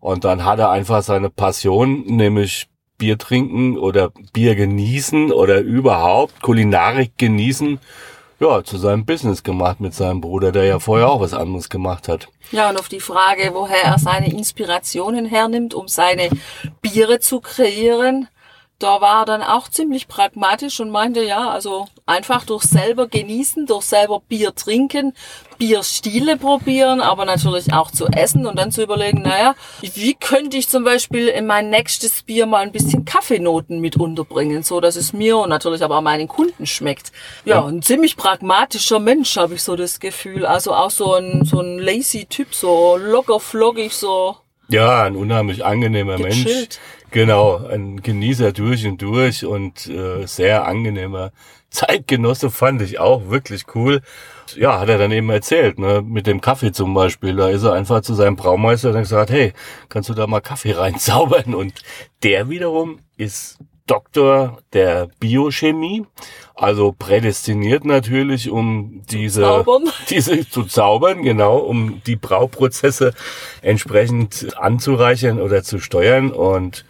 Und 0.00 0.24
dann 0.24 0.44
hat 0.44 0.58
er 0.58 0.70
einfach 0.70 1.02
seine 1.02 1.30
Passion, 1.30 2.04
nämlich 2.04 2.68
Bier 2.98 3.18
trinken 3.18 3.78
oder 3.78 4.10
Bier 4.32 4.54
genießen 4.54 5.32
oder 5.32 5.60
überhaupt 5.60 6.42
Kulinarik 6.42 7.18
genießen, 7.18 7.78
ja, 8.40 8.62
zu 8.62 8.76
seinem 8.76 9.06
Business 9.06 9.42
gemacht 9.42 9.80
mit 9.80 9.94
seinem 9.94 10.20
Bruder, 10.20 10.52
der 10.52 10.64
ja 10.64 10.78
vorher 10.78 11.08
auch 11.08 11.20
was 11.20 11.32
anderes 11.32 11.70
gemacht 11.70 12.08
hat. 12.08 12.28
Ja, 12.52 12.68
und 12.68 12.78
auf 12.78 12.88
die 12.88 13.00
Frage, 13.00 13.50
woher 13.54 13.82
er 13.84 13.98
seine 13.98 14.30
Inspirationen 14.30 15.24
hernimmt, 15.24 15.74
um 15.74 15.88
seine 15.88 16.28
Biere 16.82 17.18
zu 17.18 17.40
kreieren, 17.40 18.28
da 18.78 19.00
war 19.00 19.22
er 19.22 19.24
dann 19.24 19.42
auch 19.42 19.68
ziemlich 19.68 20.06
pragmatisch 20.06 20.80
und 20.80 20.90
meinte, 20.90 21.22
ja, 21.22 21.48
also 21.48 21.86
einfach 22.04 22.44
durch 22.44 22.64
selber 22.64 23.08
genießen, 23.08 23.64
durch 23.66 23.84
selber 23.84 24.20
Bier 24.20 24.54
trinken, 24.54 25.14
Bierstile 25.58 26.36
probieren, 26.36 27.00
aber 27.00 27.24
natürlich 27.24 27.72
auch 27.72 27.90
zu 27.90 28.06
essen 28.06 28.46
und 28.46 28.56
dann 28.58 28.70
zu 28.70 28.82
überlegen, 28.82 29.22
naja, 29.22 29.54
wie 29.80 30.14
könnte 30.14 30.56
ich 30.56 30.68
zum 30.68 30.84
Beispiel 30.84 31.28
in 31.28 31.46
mein 31.46 31.70
nächstes 31.70 32.22
Bier 32.22 32.46
mal 32.46 32.62
ein 32.62 32.72
bisschen 32.72 33.04
Kaffeenoten 33.04 33.80
mit 33.80 33.96
unterbringen, 33.96 34.62
so 34.62 34.80
dass 34.80 34.96
es 34.96 35.12
mir 35.12 35.38
und 35.38 35.48
natürlich 35.48 35.82
aber 35.82 35.98
auch 35.98 36.02
meinen 36.02 36.28
Kunden 36.28 36.66
schmeckt. 36.66 37.12
Ja, 37.44 37.64
ein 37.64 37.82
ziemlich 37.82 38.16
pragmatischer 38.16 38.98
Mensch, 38.98 39.36
habe 39.36 39.54
ich 39.54 39.62
so 39.62 39.76
das 39.76 40.00
Gefühl. 40.00 40.46
Also 40.46 40.74
auch 40.74 40.90
so 40.90 41.14
ein, 41.14 41.44
so 41.44 41.60
ein 41.60 41.78
lazy 41.78 42.26
Typ, 42.26 42.54
so 42.54 42.96
locker 42.96 43.40
floggig, 43.40 43.92
so 43.92 44.36
Ja, 44.68 45.04
ein 45.04 45.16
unheimlich 45.16 45.64
angenehmer 45.64 46.18
Mensch. 46.18 46.68
Genau, 47.10 47.64
ein 47.66 48.02
Genießer 48.02 48.52
durch 48.52 48.86
und 48.86 49.00
durch 49.00 49.44
und 49.44 49.86
äh, 49.86 50.26
sehr 50.26 50.66
angenehmer 50.66 51.32
Zeitgenosse 51.70 52.50
fand 52.50 52.82
ich 52.82 52.98
auch 52.98 53.28
wirklich 53.28 53.64
cool. 53.74 54.00
Ja, 54.54 54.80
hat 54.80 54.88
er 54.88 54.98
dann 54.98 55.12
eben 55.12 55.28
erzählt, 55.30 55.78
ne, 55.78 56.02
mit 56.02 56.26
dem 56.26 56.40
Kaffee 56.40 56.72
zum 56.72 56.94
Beispiel. 56.94 57.36
Da 57.36 57.48
ist 57.48 57.64
er 57.64 57.74
einfach 57.74 58.00
zu 58.00 58.14
seinem 58.14 58.36
Braumeister 58.36 58.90
und 58.90 58.96
hat 58.96 59.02
gesagt, 59.02 59.30
hey, 59.30 59.52
kannst 59.88 60.08
du 60.08 60.14
da 60.14 60.26
mal 60.26 60.40
Kaffee 60.40 60.72
reinzaubern? 60.76 61.54
Und 61.54 61.74
der 62.22 62.48
wiederum 62.48 63.00
ist 63.16 63.58
Doktor 63.86 64.58
der 64.72 65.08
Biochemie, 65.20 66.04
also 66.54 66.92
prädestiniert 66.92 67.84
natürlich, 67.84 68.50
um 68.50 69.02
diese, 69.10 69.42
zaubern. 69.42 69.84
diese 70.10 70.48
zu 70.48 70.64
zaubern, 70.64 71.22
genau, 71.22 71.58
um 71.58 72.02
die 72.06 72.16
Brauprozesse 72.16 73.14
entsprechend 73.62 74.56
anzureichern 74.58 75.40
oder 75.40 75.62
zu 75.62 75.78
steuern. 75.78 76.32
Und 76.32 76.84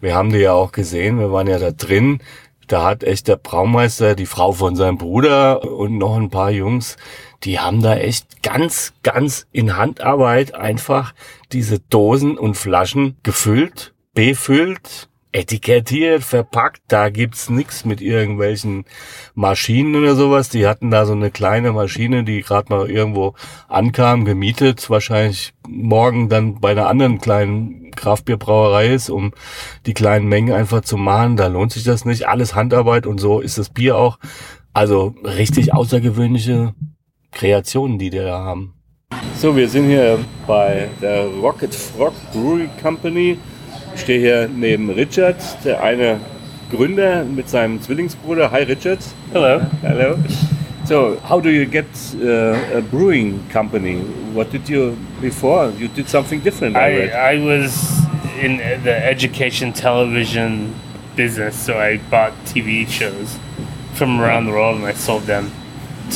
wir 0.00 0.14
haben 0.14 0.30
die 0.30 0.38
ja 0.38 0.52
auch 0.52 0.72
gesehen, 0.72 1.18
wir 1.18 1.32
waren 1.32 1.46
ja 1.46 1.58
da 1.58 1.70
drin. 1.70 2.20
Da 2.66 2.82
hat 2.82 3.04
echt 3.04 3.28
der 3.28 3.36
Braumeister, 3.36 4.14
die 4.14 4.26
Frau 4.26 4.52
von 4.52 4.74
seinem 4.74 4.98
Bruder 4.98 5.70
und 5.70 5.98
noch 5.98 6.16
ein 6.16 6.30
paar 6.30 6.50
Jungs, 6.50 6.96
die 7.42 7.60
haben 7.60 7.82
da 7.82 7.96
echt 7.96 8.42
ganz, 8.42 8.94
ganz 9.02 9.46
in 9.52 9.76
Handarbeit 9.76 10.54
einfach 10.54 11.14
diese 11.52 11.78
Dosen 11.78 12.38
und 12.38 12.56
Flaschen 12.56 13.16
gefüllt, 13.22 13.92
befüllt, 14.14 15.08
etikettiert, 15.34 16.22
verpackt. 16.22 16.82
Da 16.88 17.10
gibt's 17.10 17.50
nix 17.50 17.84
mit 17.84 18.00
irgendwelchen 18.00 18.84
Maschinen 19.34 19.96
oder 19.96 20.14
sowas. 20.14 20.48
Die 20.48 20.66
hatten 20.66 20.90
da 20.90 21.06
so 21.06 21.12
eine 21.12 21.30
kleine 21.30 21.72
Maschine, 21.72 22.22
die 22.22 22.40
gerade 22.42 22.72
mal 22.72 22.88
irgendwo 22.88 23.34
ankam, 23.68 24.24
gemietet, 24.24 24.88
wahrscheinlich 24.88 25.52
morgen 25.68 26.28
dann 26.28 26.60
bei 26.60 26.70
einer 26.70 26.86
anderen 26.86 27.18
kleinen 27.20 27.90
Kraftbierbrauerei 27.90 28.94
ist, 28.94 29.10
um 29.10 29.32
die 29.86 29.94
kleinen 29.94 30.28
Mengen 30.28 30.54
einfach 30.54 30.82
zu 30.82 30.96
machen. 30.96 31.36
Da 31.36 31.48
lohnt 31.48 31.72
sich 31.72 31.82
das 31.82 32.04
nicht. 32.04 32.28
Alles 32.28 32.54
Handarbeit 32.54 33.06
und 33.06 33.18
so 33.18 33.40
ist 33.40 33.58
das 33.58 33.70
Bier 33.70 33.96
auch. 33.96 34.18
Also 34.72 35.14
richtig 35.24 35.74
außergewöhnliche 35.74 36.74
Kreationen, 37.32 37.98
die 37.98 38.10
die 38.10 38.18
da 38.18 38.38
haben. 38.38 38.74
So, 39.36 39.56
wir 39.56 39.68
sind 39.68 39.86
hier 39.86 40.18
bei 40.46 40.88
der 41.02 41.26
Rocket 41.26 41.74
Frog 41.74 42.14
Brewery 42.32 42.68
Company. 42.80 43.38
Ich 43.94 44.00
stehe 44.00 44.20
hier 44.20 44.48
neben 44.48 44.90
Richard, 44.90 45.36
der 45.64 45.82
eine 45.82 46.18
Gründer 46.70 47.24
mit 47.24 47.48
seinem 47.48 47.80
Zwillingsbruder. 47.80 48.50
Hi 48.50 48.62
Richard. 48.64 48.98
Hello. 49.32 49.60
Hello. 49.82 50.16
So, 50.86 51.16
how 51.28 51.40
do 51.40 51.48
you 51.48 51.64
get 51.64 51.86
uh, 52.20 52.78
a 52.78 52.80
brewing 52.90 53.40
company? 53.52 54.02
What 54.34 54.50
did 54.52 54.68
you 54.68 54.96
before? 55.22 55.72
You 55.78 55.88
did 55.88 56.08
something 56.08 56.42
different. 56.42 56.76
I, 56.76 57.08
I. 57.08 57.34
I 57.36 57.38
was 57.38 58.00
in 58.42 58.58
the 58.58 58.92
education 58.92 59.72
television 59.72 60.74
business, 61.16 61.56
so 61.56 61.78
I 61.78 61.98
bought 62.10 62.32
TV 62.44 62.86
shows 62.86 63.38
from 63.94 64.20
around 64.20 64.46
the 64.46 64.52
world 64.52 64.76
and 64.76 64.84
I 64.86 64.92
sold 64.92 65.22
them 65.22 65.50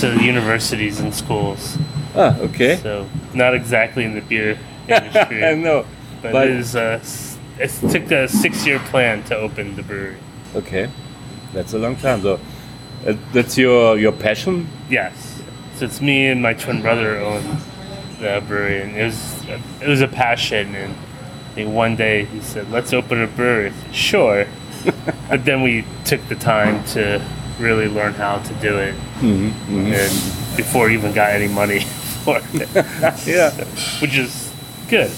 to 0.00 0.08
universities 0.23 1.00
and 1.00 1.14
schools. 1.14 1.78
ah, 2.14 2.37
okay. 2.40 2.76
So 2.82 3.06
not 3.32 3.54
exactly 3.54 4.04
in 4.04 4.14
the 4.14 4.20
beer 4.20 4.58
industry, 4.88 5.44
I 5.44 5.54
know. 5.54 5.87
but, 6.20 6.32
but- 6.32 6.49
it 6.49 6.56
is 6.56 6.75
a, 6.75 7.00
it 7.58 7.70
took 7.90 8.10
a 8.10 8.28
six-year 8.28 8.78
plan 8.90 9.22
to 9.24 9.36
open 9.36 9.76
the 9.76 9.82
brewery. 9.82 10.16
Okay, 10.54 10.88
that's 11.52 11.72
a 11.74 11.78
long 11.78 11.96
time. 11.96 12.22
So, 12.22 12.40
uh, 13.06 13.14
that's 13.32 13.56
your 13.58 13.98
your 13.98 14.12
passion. 14.12 14.68
Yes. 14.90 15.42
So 15.76 15.84
it's 15.84 16.00
me 16.00 16.26
and 16.26 16.42
my 16.42 16.54
twin 16.54 16.82
brother 16.82 17.18
own 17.18 17.42
the 18.20 18.42
brewery, 18.46 18.82
and 18.82 18.96
it 18.96 19.04
was 19.04 19.44
it 19.80 19.88
was 19.88 20.00
a 20.00 20.08
passion. 20.08 20.74
And 20.74 20.92
I 20.94 21.54
think 21.54 21.72
one 21.74 21.96
day 21.96 22.24
he 22.26 22.40
said, 22.40 22.70
"Let's 22.70 22.92
open 22.92 23.22
a 23.22 23.26
brewery." 23.26 23.72
Said, 23.84 23.94
Sure. 23.94 24.46
but 25.28 25.44
then 25.44 25.62
we 25.62 25.84
took 26.04 26.26
the 26.28 26.36
time 26.36 26.84
to 26.94 27.20
really 27.58 27.88
learn 27.88 28.14
how 28.14 28.38
to 28.38 28.54
do 28.54 28.78
it, 28.78 28.94
and 29.20 30.10
before 30.56 30.88
even 30.90 31.12
got 31.12 31.30
any 31.30 31.48
money 31.48 31.80
for 32.24 32.40
it, 32.42 32.68
Yeah. 33.26 33.50
which 34.00 34.16
is 34.16 34.52
good. 34.88 35.10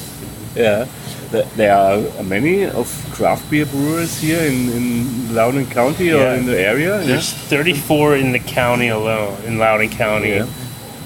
Yeah. 0.57 0.87
Th- 1.31 1.47
There 1.57 1.75
are 1.77 2.23
many 2.23 2.65
of 2.65 2.87
craft 3.13 3.49
beer 3.51 3.67
brewers 3.67 4.19
here 4.21 4.41
in, 4.43 4.69
in 4.71 5.35
Loudoun 5.35 5.67
County 5.67 6.11
or 6.13 6.19
Yeah. 6.23 6.35
in 6.35 6.47
the 6.47 6.59
area. 6.61 6.99
There's 7.05 7.33
34 7.33 8.17
in 8.17 8.33
the 8.33 8.39
county 8.41 8.89
alone, 8.89 9.37
in 9.47 9.59
Loudoun 9.59 9.89
County. 9.91 10.31
Yeah. 10.31 10.47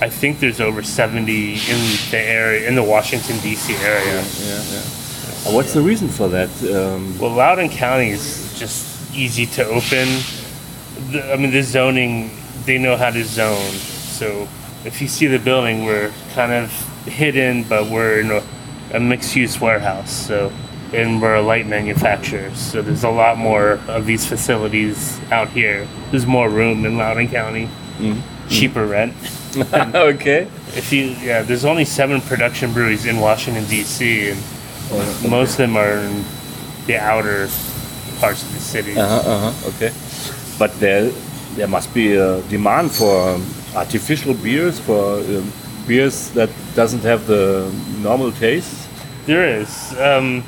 I 0.00 0.08
think 0.08 0.40
there's 0.40 0.60
over 0.60 0.82
70 0.82 1.52
in 1.54 1.80
the 2.10 2.18
area, 2.18 2.68
in 2.68 2.74
the 2.74 2.82
Washington 2.82 3.38
D.C. 3.40 3.74
area. 3.76 4.22
yeah, 4.40 4.62
yeah. 4.72 5.52
What's 5.54 5.72
the 5.74 5.82
reason 5.82 6.08
for 6.08 6.28
that? 6.28 6.48
Um, 6.62 7.18
Well, 7.18 7.30
Loudoun 7.30 7.68
County 7.68 8.10
is 8.10 8.58
just 8.58 9.14
easy 9.14 9.46
to 9.46 9.64
open. 9.66 10.08
The, 11.12 11.32
I 11.32 11.36
mean, 11.36 11.50
the 11.52 11.62
zoning, 11.62 12.30
they 12.64 12.78
know 12.78 12.96
how 12.96 13.10
to 13.10 13.24
zone. 13.24 13.72
So 14.18 14.48
if 14.84 15.00
you 15.02 15.08
see 15.08 15.26
the 15.26 15.38
building, 15.38 15.84
we're 15.84 16.12
kind 16.34 16.52
of 16.52 16.70
hidden, 17.06 17.64
but 17.64 17.88
we're 17.90 18.20
in 18.20 18.30
a, 18.30 18.42
a 18.94 19.00
mixed 19.00 19.36
use 19.36 19.60
warehouse. 19.60 20.10
So, 20.10 20.50
and 20.92 21.20
we're 21.20 21.34
a 21.34 21.42
light 21.42 21.66
manufacturer. 21.66 22.54
So 22.54 22.80
there's 22.80 23.04
a 23.04 23.10
lot 23.10 23.36
more 23.36 23.80
of 23.88 24.06
these 24.06 24.24
facilities 24.24 25.20
out 25.32 25.48
here. 25.50 25.86
There's 26.10 26.26
more 26.26 26.48
room 26.48 26.86
in 26.86 26.96
Loudoun 26.96 27.28
County, 27.28 27.68
cheaper 28.48 28.86
rent. 28.86 29.12
okay. 29.94 30.42
If 30.76 30.92
you, 30.92 31.16
yeah, 31.20 31.42
there's 31.42 31.64
only 31.64 31.84
seven 31.84 32.20
production 32.20 32.72
breweries 32.72 33.06
in 33.06 33.18
Washington 33.20 33.64
D.C. 33.66 34.30
and 34.30 34.40
most 35.28 35.52
of 35.52 35.56
them 35.58 35.76
are 35.76 35.98
in 35.98 36.24
the 36.86 36.96
outer 36.98 37.48
parts 38.20 38.42
of 38.42 38.52
the 38.52 38.60
city. 38.60 38.96
Uh 38.96 39.06
huh. 39.06 39.30
Uh 39.30 39.52
huh. 39.52 39.68
Okay. 39.70 39.92
But 40.58 40.72
there, 40.78 41.10
there 41.56 41.68
must 41.68 41.92
be 41.92 42.14
a 42.14 42.40
demand 42.42 42.92
for 42.92 43.30
um, 43.34 43.44
artificial 43.74 44.34
beers, 44.34 44.78
for 44.78 45.18
um, 45.18 45.52
beers 45.86 46.30
that 46.30 46.50
doesn't 46.74 47.02
have 47.02 47.26
the 47.26 47.72
normal 48.02 48.32
taste. 48.32 48.83
There 49.26 49.60
is. 49.60 49.98
Um, 49.98 50.44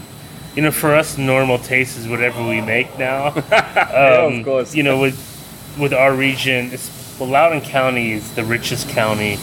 you 0.55 0.63
know, 0.63 0.71
for 0.71 0.95
us, 0.95 1.19
normal 1.19 1.59
taste 1.59 1.99
is 1.99 2.09
whatever 2.09 2.47
we 2.47 2.61
make 2.61 2.99
now. 2.99 3.35
Um, 3.77 4.41
of 4.41 4.45
course. 4.45 4.75
You 4.75 4.83
know, 4.83 5.01
with 5.01 5.17
with 5.79 5.93
our 5.93 6.15
region, 6.15 6.71
it's, 6.73 6.91
well, 7.19 7.29
Loudoun 7.29 7.61
County 7.61 8.13
is 8.13 8.35
the 8.35 8.45
richest 8.45 8.89
county 8.89 9.39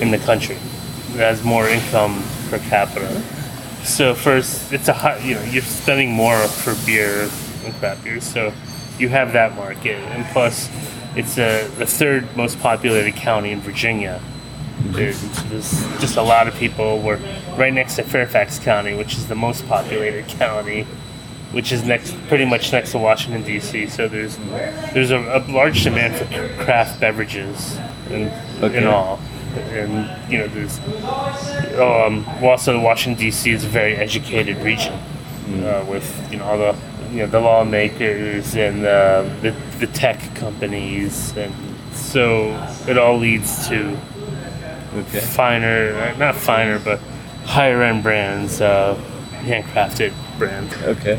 in 0.00 0.10
the 0.10 0.18
country. 0.18 0.56
It 0.56 1.16
has 1.18 1.42
more 1.42 1.68
income 1.68 2.22
per 2.50 2.58
capita. 2.58 3.22
So 3.84 4.14
first, 4.14 4.72
it's 4.72 4.88
a 4.88 4.92
hot. 4.92 5.22
you 5.22 5.34
know 5.34 5.42
you're 5.44 5.62
spending 5.62 6.10
more 6.12 6.38
for 6.48 6.74
beer 6.86 7.28
and 7.64 7.74
craft 7.74 8.04
beer, 8.04 8.20
so 8.20 8.52
you 8.98 9.08
have 9.08 9.32
that 9.32 9.54
market, 9.56 9.96
and 9.96 10.24
plus, 10.32 10.70
it's 11.16 11.36
a, 11.38 11.68
the 11.78 11.86
third 11.86 12.36
most 12.36 12.58
populated 12.60 13.14
county 13.16 13.50
in 13.50 13.60
Virginia. 13.60 14.20
There's, 14.92 15.20
there's 15.44 15.70
just 16.00 16.16
a 16.16 16.22
lot 16.22 16.46
of 16.48 16.54
people. 16.56 16.98
We're 17.00 17.18
right 17.56 17.72
next 17.72 17.96
to 17.96 18.02
Fairfax 18.02 18.58
County, 18.58 18.94
which 18.94 19.14
is 19.14 19.26
the 19.28 19.34
most 19.34 19.66
populated 19.66 20.26
county, 20.38 20.82
which 21.52 21.72
is 21.72 21.84
next, 21.84 22.14
pretty 22.28 22.44
much 22.44 22.72
next 22.72 22.92
to 22.92 22.98
Washington 22.98 23.42
D.C. 23.42 23.86
So 23.88 24.08
there's 24.08 24.36
there's 24.92 25.10
a, 25.10 25.18
a 25.18 25.40
large 25.50 25.82
demand 25.84 26.16
for 26.16 26.26
craft 26.64 27.00
beverages 27.00 27.78
and 28.10 28.30
Okay. 28.62 28.78
in 28.78 28.86
all, 28.86 29.18
and 29.56 30.30
you 30.30 30.38
know 30.38 30.48
there's 30.48 30.78
um, 31.80 32.24
also 32.42 32.78
Washington 32.80 33.18
D.C. 33.24 33.50
is 33.50 33.64
a 33.64 33.68
very 33.68 33.96
educated 33.96 34.56
region 34.58 34.92
uh, 35.64 35.84
with 35.88 36.06
you 36.30 36.38
know 36.38 36.44
all 36.44 36.58
the 36.58 36.76
you 37.10 37.18
know 37.18 37.26
the 37.26 37.40
lawmakers 37.40 38.54
and 38.54 38.84
uh, 38.84 39.22
the 39.40 39.54
the 39.80 39.86
tech 39.88 40.20
companies, 40.34 41.34
and 41.36 41.52
so 41.92 42.48
it 42.86 42.98
all 42.98 43.16
leads 43.18 43.66
to 43.68 43.96
Okay. 44.94 45.20
finer, 45.20 46.14
not 46.18 46.34
finer, 46.36 46.78
but 46.78 47.00
higher 47.44 47.82
end 47.82 48.02
brands, 48.02 48.60
uh, 48.60 48.94
handcrafted 49.44 50.12
brands. 50.38 50.74
Okay. 50.82 51.18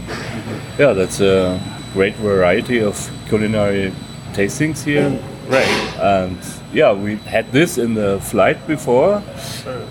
Yeah, 0.79 0.93
that's 0.93 1.19
a 1.21 1.59
great 1.93 2.15
variety 2.15 2.81
of 2.81 2.95
culinary 3.27 3.91
tastings 4.33 4.83
here. 4.83 5.19
Right. 5.47 5.67
And 5.99 6.37
yeah, 6.73 6.91
we 6.93 7.17
had 7.17 7.51
this 7.51 7.77
in 7.77 7.93
the 7.93 8.19
flight 8.19 8.57
before. 8.67 9.21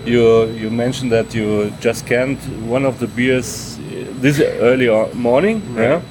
You 0.05 0.45
you 0.51 0.69
mentioned 0.69 1.11
that 1.11 1.33
you 1.33 1.71
just 1.79 2.05
canned 2.05 2.37
one 2.69 2.85
of 2.87 2.99
the 2.99 3.07
beers 3.07 3.77
this 4.21 4.39
early 4.39 4.87
morning. 5.13 5.61
Yeah. 5.75 6.01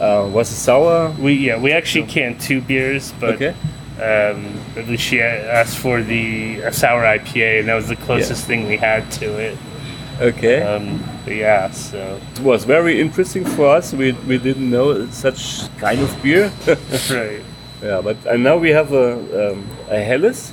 Uh, 0.00 0.28
was 0.32 0.50
it 0.52 0.56
sour? 0.56 1.10
We 1.18 1.32
yeah 1.32 1.58
we 1.58 1.72
actually 1.72 2.06
canned 2.06 2.40
two 2.40 2.60
beers, 2.60 3.12
but 3.20 3.34
Okay. 3.34 3.54
Um, 3.96 4.60
at 4.76 4.86
least 4.88 5.02
she 5.04 5.22
asked 5.22 5.78
for 5.78 6.02
the 6.02 6.60
a 6.60 6.72
sour 6.72 7.02
IPA, 7.02 7.60
and 7.60 7.68
that 7.68 7.74
was 7.74 7.88
the 7.88 7.96
closest 7.96 8.46
thing 8.46 8.68
we 8.68 8.76
had 8.76 9.10
to 9.12 9.26
it. 9.38 9.58
Okay. 10.20 10.62
Um, 10.62 11.02
but 11.24 11.34
yeah, 11.34 11.70
so 11.70 12.20
it 12.34 12.40
was 12.40 12.64
very 12.64 13.00
interesting 13.00 13.44
for 13.44 13.66
us. 13.76 13.92
We 13.92 14.12
we 14.26 14.38
didn't 14.38 14.70
know 14.70 15.06
such 15.10 15.68
kind 15.78 16.00
of 16.00 16.22
beer. 16.22 16.52
right. 17.10 17.42
Yeah, 17.82 18.00
but 18.02 18.16
and 18.26 18.42
now 18.42 18.56
we 18.56 18.70
have 18.70 18.92
a 18.92 19.52
um, 19.52 19.66
a 19.88 19.98
Helles. 20.02 20.52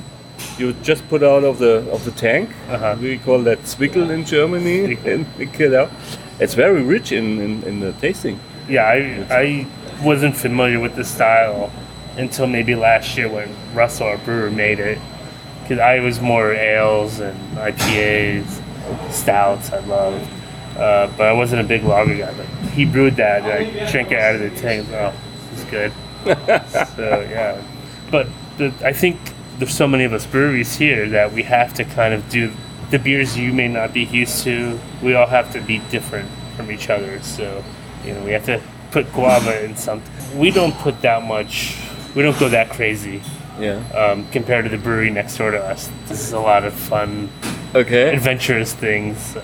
You 0.57 0.73
just 0.83 1.07
put 1.09 1.23
out 1.23 1.43
of 1.43 1.59
the 1.59 1.89
of 1.91 2.03
the 2.05 2.11
tank. 2.11 2.49
Uh-huh. 2.69 2.95
We 2.99 3.17
call 3.17 3.39
that 3.43 3.59
Zwickel 3.63 4.09
in 4.09 4.25
Germany. 4.25 4.97
You. 5.39 5.89
It's 6.39 6.55
very 6.55 6.81
rich 6.81 7.11
in, 7.11 7.39
in, 7.39 7.63
in 7.63 7.79
the 7.79 7.93
tasting. 7.93 8.39
Yeah, 8.67 8.85
I 8.85 9.25
I 9.29 9.67
wasn't 10.03 10.35
familiar 10.35 10.79
with 10.79 10.95
the 10.95 11.03
style 11.03 11.71
until 12.17 12.47
maybe 12.47 12.75
last 12.75 13.17
year 13.17 13.29
when 13.29 13.53
Russell, 13.73 14.07
our 14.07 14.17
brewer, 14.19 14.49
made 14.49 14.79
it. 14.79 14.99
Because 15.61 15.79
I 15.79 15.99
was 15.99 16.19
more 16.19 16.53
ales 16.53 17.19
and 17.19 17.37
IPAs, 17.57 18.61
stouts. 19.11 19.71
I 19.71 19.79
loved, 19.79 20.29
uh, 20.77 21.11
but 21.17 21.27
I 21.27 21.33
wasn't 21.33 21.61
a 21.61 21.63
big 21.63 21.83
lager 21.83 22.17
guy. 22.17 22.33
But 22.33 22.45
he 22.71 22.85
brewed 22.85 23.15
that, 23.15 23.43
and 23.43 23.51
I 23.51 23.91
drank 23.91 24.11
it 24.11 24.19
out 24.19 24.35
of 24.35 24.41
the 24.41 24.49
tank. 24.59 24.87
Oh, 24.91 25.13
it's 25.53 25.63
good. 25.65 25.91
so 26.95 27.27
yeah, 27.29 27.61
but 28.11 28.27
the, 28.57 28.73
I 28.83 28.93
think 28.93 29.19
there's 29.57 29.75
so 29.75 29.87
many 29.87 30.03
of 30.03 30.13
us 30.13 30.25
breweries 30.25 30.75
here 30.75 31.07
that 31.09 31.31
we 31.31 31.43
have 31.43 31.73
to 31.75 31.85
kind 31.85 32.13
of 32.13 32.27
do 32.29 32.51
the 32.91 32.99
beers 32.99 33.37
you 33.37 33.53
may 33.53 33.67
not 33.67 33.93
be 33.93 34.03
used 34.03 34.43
to. 34.43 34.79
We 35.01 35.15
all 35.15 35.27
have 35.27 35.51
to 35.53 35.61
be 35.61 35.79
different 35.89 36.29
from 36.55 36.71
each 36.71 36.89
other. 36.89 37.21
So 37.21 37.63
you 38.05 38.13
know 38.13 38.23
we 38.23 38.31
have 38.31 38.45
to 38.45 38.61
put 38.91 39.11
guava 39.13 39.63
in 39.63 39.75
something. 39.75 40.39
We 40.39 40.51
don't 40.51 40.75
put 40.75 41.01
that 41.01 41.23
much. 41.23 41.77
We 42.15 42.21
don't 42.21 42.37
go 42.39 42.49
that 42.49 42.69
crazy 42.69 43.21
Yeah. 43.59 43.79
um, 43.95 44.25
compared 44.31 44.65
to 44.65 44.69
the 44.69 44.77
brewery 44.77 45.09
next 45.09 45.37
door 45.37 45.51
to 45.51 45.59
us. 45.63 45.89
This 46.07 46.19
is 46.21 46.33
a 46.33 46.39
lot 46.39 46.63
of 46.63 46.73
fun, 46.73 47.29
Okay. 47.75 48.13
adventurous 48.13 48.73
things. 48.73 49.35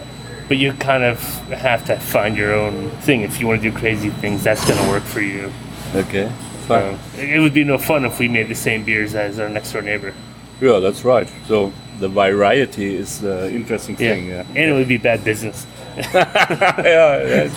But 0.47 0.57
you 0.57 0.73
kind 0.73 1.03
of 1.03 1.19
have 1.51 1.85
to 1.85 1.95
find 1.97 2.35
your 2.35 2.53
own 2.55 2.89
thing. 3.01 3.21
If 3.21 3.39
you 3.39 3.47
want 3.47 3.61
to 3.61 3.71
do 3.71 3.77
crazy 3.77 4.09
things, 4.09 4.43
that's 4.43 4.65
going 4.65 4.79
to 4.83 4.89
work 4.89 5.03
for 5.03 5.21
you. 5.21 5.51
Okay. 5.95 6.29
Fine. 6.67 6.93
Um, 6.95 6.99
it 7.17 7.39
would 7.39 7.53
be 7.53 7.63
no 7.63 7.77
fun 7.77 8.03
if 8.05 8.17
we 8.19 8.27
made 8.27 8.47
the 8.47 8.55
same 8.55 8.83
beers 8.83 9.13
as 9.15 9.39
our 9.39 9.49
next 9.49 9.71
door 9.73 9.81
neighbor. 9.81 10.13
yeah, 10.61 10.79
that's 10.79 11.05
right. 11.05 11.27
So 11.47 11.71
the 11.99 12.09
variety 12.09 12.95
is 12.95 13.19
the 13.21 13.49
interesting 13.51 13.95
Yeah. 13.99 14.09
thing. 14.13 14.27
Yeah. 14.27 14.43
And 14.55 14.69
it 14.71 14.73
would 14.73 14.87
be 14.87 14.97
bad 14.97 15.23
business. 15.23 15.65
Yeah. 15.99 17.49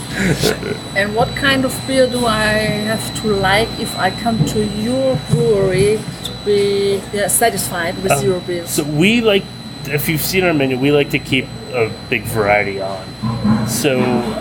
And 0.96 1.14
what 1.14 1.28
kind 1.36 1.64
of 1.64 1.72
beer 1.86 2.06
do 2.06 2.26
I 2.26 2.52
have 2.90 3.22
to 3.22 3.28
like 3.28 3.68
if 3.80 3.96
I 3.96 4.10
come 4.10 4.44
to 4.46 4.64
your 4.66 5.16
brewery 5.30 5.98
to 6.24 6.32
be 6.44 7.00
yeah, 7.12 7.28
satisfied 7.28 7.96
with 8.02 8.12
Um, 8.12 8.24
your 8.24 8.40
beers? 8.40 8.70
So 8.70 8.84
we 8.84 9.20
like, 9.20 9.44
if 9.86 10.08
you've 10.08 10.20
seen 10.20 10.44
our 10.44 10.54
menu, 10.54 10.78
we 10.78 10.92
like 10.92 11.10
to 11.10 11.18
keep 11.18 11.46
a 11.72 11.90
big 12.10 12.22
variety 12.24 12.80
on. 12.80 13.66
So 13.66 14.00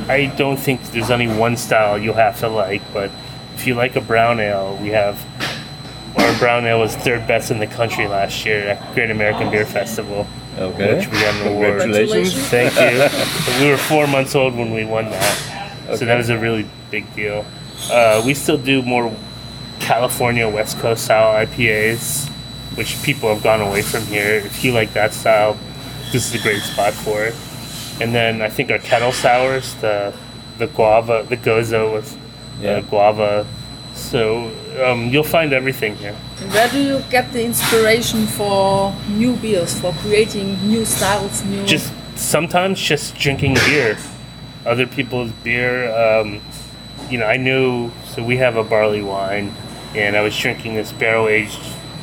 I 0.09 0.33
don't 0.37 0.57
think 0.57 0.81
there's 0.91 1.11
any 1.11 1.27
one 1.27 1.55
style 1.57 1.97
you'll 1.97 2.15
have 2.15 2.39
to 2.39 2.49
like, 2.49 2.81
but 2.93 3.11
if 3.55 3.65
you 3.67 3.75
like 3.75 3.95
a 3.95 4.01
brown 4.01 4.39
ale, 4.39 4.77
we 4.81 4.89
have 4.89 5.23
our 6.17 6.37
brown 6.39 6.65
ale 6.65 6.79
was 6.79 6.95
third 6.95 7.25
best 7.27 7.51
in 7.51 7.59
the 7.59 7.67
country 7.67 8.07
last 8.07 8.45
year 8.45 8.69
at 8.69 8.93
Great 8.93 9.11
American 9.11 9.49
Beer 9.49 9.65
Festival. 9.65 10.27
Okay. 10.61 10.97
Which 10.97 11.07
we 11.07 11.13
got 11.19 11.35
an 11.41 11.47
award. 11.47 11.81
Congratulations. 11.81 12.47
Thank 12.49 12.73
you. 12.75 13.59
we 13.65 13.71
were 13.71 13.77
four 13.77 14.05
months 14.07 14.35
old 14.35 14.55
when 14.55 14.73
we 14.73 14.85
won 14.85 15.05
that, 15.09 15.95
so 15.97 16.05
that 16.05 16.17
was 16.17 16.29
a 16.29 16.37
really 16.37 16.65
big 16.91 17.11
deal. 17.15 17.45
Uh, 17.91 18.21
we 18.25 18.33
still 18.33 18.57
do 18.57 18.81
more 18.83 19.11
California 19.79 20.47
West 20.47 20.77
Coast 20.79 21.05
style 21.05 21.33
IPAs, 21.45 22.29
which 22.77 23.01
people 23.01 23.33
have 23.33 23.43
gone 23.43 23.61
away 23.61 23.81
from 23.81 24.03
here. 24.03 24.35
If 24.35 24.63
you 24.63 24.71
like 24.71 24.93
that 24.93 25.13
style, 25.13 25.57
this 26.11 26.27
is 26.33 26.39
a 26.39 26.43
great 26.43 26.61
spot 26.61 26.93
for 26.93 27.23
it. 27.23 27.35
And 27.99 28.13
then 28.13 28.41
I 28.41 28.49
think 28.49 28.69
our 28.71 28.77
kettle 28.79 29.11
sours, 29.11 29.73
the 29.75 30.13
the 30.59 30.67
guava, 30.67 31.25
the 31.27 31.37
gozo 31.37 31.93
with 31.93 32.15
Yeah. 32.61 32.73
uh, 32.77 32.81
guava. 32.81 33.47
So 33.95 34.51
um, 34.85 35.09
you'll 35.09 35.23
find 35.23 35.53
everything 35.53 35.95
here. 35.95 36.15
Where 36.49 36.67
do 36.69 36.81
you 36.81 37.03
get 37.11 37.31
the 37.33 37.45
inspiration 37.45 38.25
for 38.25 38.95
new 39.07 39.35
beers, 39.35 39.79
for 39.79 39.93
creating 39.93 40.57
new 40.67 40.85
styles, 40.85 41.43
new? 41.45 41.63
just 41.67 41.93
sometimes 42.15 42.81
just 42.81 43.15
drinking 43.15 43.53
beer, 43.65 43.95
other 44.65 44.87
people's 44.87 45.31
beer. 45.43 45.93
Um, 45.93 46.41
you 47.11 47.19
know, 47.19 47.27
I 47.27 47.37
knew. 47.37 47.91
So 48.05 48.23
we 48.23 48.37
have 48.37 48.55
a 48.57 48.63
barley 48.63 49.03
wine, 49.03 49.53
and 49.95 50.15
I 50.17 50.21
was 50.21 50.35
drinking 50.35 50.73
this 50.73 50.91
barrel 50.91 51.27
aged, 51.27 51.61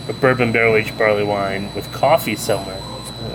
a 0.09 0.12
bourbon 0.12 0.53
barrel 0.53 0.77
aged 0.77 0.96
barley 0.96 1.24
wine 1.24 1.74
with 1.74 1.90
coffee 1.92 2.37
somewhere. 2.37 2.81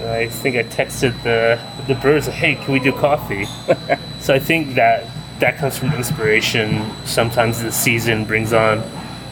I 0.06 0.30
think 0.30 0.56
I 0.56 0.64
texted 0.64 1.22
the 1.24 1.60
the 1.86 1.96
brewers, 1.96 2.28
"Hey, 2.28 2.56
can 2.56 2.72
we 2.72 2.80
do 2.80 2.94
coffee?" 2.94 3.46
so 4.22 4.34
I 4.34 4.40
think 4.40 4.76
that 4.76 5.04
that 5.40 5.58
comes 5.58 5.78
from 5.78 5.92
inspiration. 5.94 6.90
Sometimes 7.04 7.62
the 7.62 7.74
season 7.74 8.24
brings 8.24 8.54
on 8.54 8.82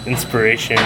inspiration, 0.06 0.78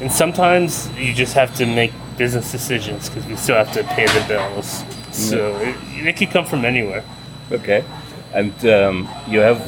and 0.00 0.10
sometimes 0.10 0.88
you 0.96 1.12
just 1.14 1.34
have 1.34 1.54
to 1.56 1.66
make 1.66 1.92
business 2.16 2.50
decisions 2.52 3.08
because 3.08 3.26
we 3.26 3.36
still 3.36 3.56
have 3.56 3.72
to 3.72 3.82
pay 3.84 4.06
the 4.06 4.24
bills. 4.28 4.84
So 5.12 5.56
it, 5.58 5.76
it 6.06 6.16
could 6.16 6.30
come 6.30 6.44
from 6.44 6.64
anywhere. 6.64 7.04
Okay. 7.50 7.84
And 8.32 8.52
um, 8.66 9.08
you 9.28 9.40
have 9.40 9.60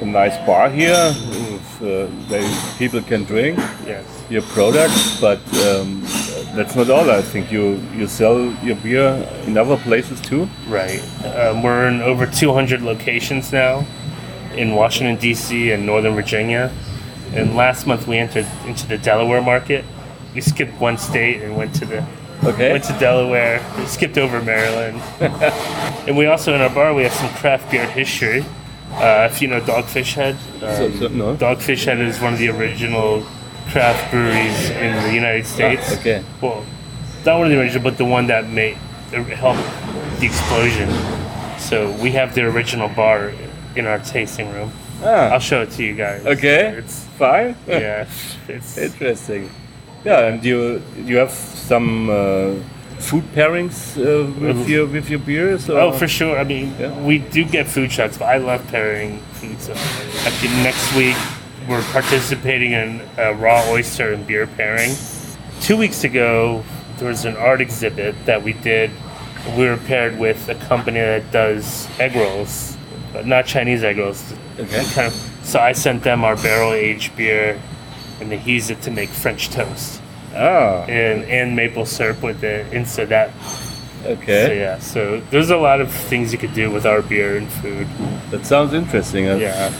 a 0.00 0.04
nice 0.06 0.36
bar 0.46 0.68
here 0.70 1.12
with, 1.30 1.82
uh, 1.82 2.06
where 2.28 2.78
people 2.78 3.00
can 3.02 3.24
drink 3.24 3.58
Yes. 3.86 4.04
your 4.30 4.42
products, 4.42 5.20
but 5.20 5.38
um, 5.66 6.00
that's 6.54 6.74
not 6.74 6.90
all. 6.90 7.10
I 7.10 7.22
think 7.22 7.50
you, 7.52 7.80
you 7.94 8.06
sell 8.06 8.40
your 8.62 8.76
beer 8.76 9.08
in 9.46 9.56
other 9.56 9.76
places 9.78 10.20
too. 10.20 10.48
Right. 10.68 11.00
Um, 11.24 11.62
we're 11.62 11.88
in 11.88 12.00
over 12.02 12.26
200 12.26 12.82
locations 12.82 13.52
now 13.52 13.84
in 14.56 14.74
Washington, 14.74 15.16
D.C. 15.16 15.72
and 15.72 15.84
Northern 15.84 16.14
Virginia. 16.14 16.72
And 17.34 17.56
last 17.56 17.86
month 17.86 18.06
we 18.06 18.18
entered 18.18 18.46
into 18.66 18.86
the 18.86 18.98
Delaware 18.98 19.42
market. 19.42 19.84
We 20.34 20.40
skipped 20.40 20.78
one 20.80 20.98
state 20.98 21.42
and 21.42 21.56
went 21.56 21.74
to 21.76 21.86
the 21.86 22.06
Okay. 22.44 22.72
Went 22.72 22.84
to 22.84 22.92
Delaware, 22.98 23.64
We 23.78 23.86
skipped 23.86 24.18
over 24.18 24.42
Maryland. 24.42 25.00
and 26.06 26.16
we 26.16 26.26
also, 26.26 26.54
in 26.54 26.60
our 26.60 26.68
bar, 26.68 26.92
we 26.94 27.02
have 27.02 27.12
some 27.12 27.30
craft 27.30 27.70
beer 27.70 27.86
history. 27.88 28.44
Uh, 28.92 29.28
if 29.30 29.40
you 29.42 29.48
know 29.48 29.60
Dogfish 29.60 30.12
Head, 30.14 30.36
um, 30.62 30.74
So- 30.76 30.90
so- 30.92 31.08
no. 31.08 31.34
Dogfish 31.36 31.84
Head 31.86 31.98
is 31.98 32.20
one 32.20 32.34
of 32.34 32.38
the 32.38 32.50
original 32.50 33.24
craft 33.72 34.10
breweries 34.10 34.70
in 34.70 35.02
the 35.02 35.12
United 35.14 35.46
States. 35.46 35.88
Ah, 35.90 35.94
okay. 35.98 36.22
Well, 36.40 36.64
not 37.24 37.38
one 37.38 37.46
of 37.46 37.52
the 37.52 37.58
original, 37.60 37.82
but 37.82 37.96
the 37.96 38.04
one 38.04 38.26
that 38.28 38.48
made 38.48 38.76
helped 39.34 39.60
the 40.20 40.26
explosion. 40.26 40.88
So 41.58 41.90
we 42.02 42.12
have 42.12 42.34
the 42.34 42.42
original 42.42 42.88
bar 42.88 43.32
in 43.74 43.86
our 43.86 43.98
tasting 43.98 44.52
room. 44.52 44.72
Ah, 45.02 45.30
I'll 45.32 45.40
show 45.40 45.62
it 45.62 45.70
to 45.72 45.82
you 45.84 45.94
guys. 45.94 46.24
okay. 46.24 46.74
It's 46.78 47.04
Fine. 47.18 47.56
yeah, 47.66 48.06
it's 48.48 48.78
Interesting. 48.78 49.50
Yeah, 50.04 50.26
and 50.28 50.44
you 50.44 50.82
you 51.04 51.16
have 51.16 51.30
some 51.32 52.08
uh, 52.10 52.54
food 52.98 53.24
pairings 53.34 53.96
uh, 53.98 54.30
with 54.40 54.68
your 54.68 54.86
with 54.86 55.10
your 55.10 55.18
beers? 55.18 55.68
Or? 55.68 55.78
Oh, 55.80 55.92
for 55.92 56.06
sure. 56.08 56.38
I 56.38 56.44
mean, 56.44 56.74
Yeah. 56.78 56.92
we 57.02 57.18
do 57.18 57.44
get 57.44 57.66
food 57.66 57.90
shots, 57.90 58.16
but 58.18 58.26
I 58.26 58.38
love 58.38 58.66
pairing 58.68 59.18
food. 59.40 59.60
So, 59.60 59.72
actually, 60.26 60.54
next 60.62 60.94
week 60.94 61.16
we're 61.68 61.82
participating 61.92 62.72
in 62.72 63.00
a 63.18 63.34
raw 63.34 63.64
oyster 63.70 64.12
and 64.12 64.24
beer 64.26 64.46
pairing. 64.46 64.94
Two 65.60 65.76
weeks 65.76 66.04
ago, 66.04 66.62
there 66.98 67.08
was 67.08 67.24
an 67.24 67.36
art 67.36 67.60
exhibit 67.60 68.14
that 68.26 68.42
we 68.44 68.52
did. 68.52 68.90
We 69.56 69.64
were 69.66 69.76
paired 69.76 70.18
with 70.18 70.48
a 70.48 70.54
company 70.54 71.00
that 71.00 71.30
does 71.32 71.88
egg 71.98 72.14
rolls, 72.14 72.76
but 73.12 73.26
not 73.26 73.46
Chinese 73.46 73.82
egg 73.82 73.98
rolls. 73.98 74.22
Okay. 74.58 75.10
So 75.42 75.60
I 75.60 75.72
sent 75.72 76.02
them 76.02 76.24
our 76.24 76.36
barrel 76.36 76.72
aged 76.72 77.14
beer, 77.16 77.60
and 78.20 78.30
they 78.30 78.40
used 78.40 78.70
it 78.70 78.80
to 78.82 78.90
make 78.90 79.08
French 79.10 79.48
toast 79.50 80.00
Ah, 80.34 80.84
and 80.88 81.24
and 81.24 81.54
maple 81.54 81.86
syrup 81.86 82.22
with 82.22 82.42
it. 82.42 82.66
And 82.72 82.86
so 82.86 83.06
that 83.06 83.30
so 84.02 84.10
okay. 84.12 84.58
yeah, 84.60 84.78
so 84.78 85.20
there's 85.30 85.50
a 85.50 85.56
lot 85.56 85.80
of 85.80 85.90
things 85.90 86.32
you 86.32 86.38
could 86.38 86.54
do 86.54 86.70
with 86.70 86.86
our 86.86 87.02
beer 87.02 87.36
and 87.36 87.48
food. 87.50 87.86
That 88.30 88.46
sounds 88.46 88.72
interesting. 88.72 89.28
Uh, 89.28 89.36
Yeah, 89.36 89.72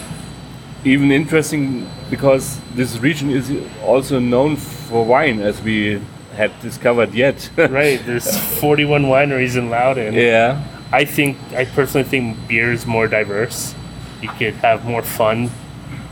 Even 0.84 1.10
interesting 1.10 1.86
because 2.10 2.60
this 2.74 2.98
region 2.98 3.30
is 3.30 3.50
also 3.84 4.18
known 4.20 4.56
for 4.56 5.04
wine, 5.04 5.40
as 5.40 5.60
we 5.62 6.00
had 6.36 6.50
discovered 6.60 7.14
yet. 7.14 7.50
right. 7.56 8.00
There's 8.06 8.28
41 8.60 9.04
wineries 9.04 9.56
in 9.56 9.70
Loudon. 9.70 10.14
yeah. 10.14 10.62
I 10.92 11.04
think 11.04 11.36
I 11.56 11.64
personally 11.64 12.08
think 12.08 12.36
beer 12.46 12.72
is 12.72 12.86
more 12.86 13.08
diverse. 13.08 13.74
You 14.22 14.28
could 14.30 14.54
have 14.56 14.84
more 14.84 15.02
fun 15.02 15.50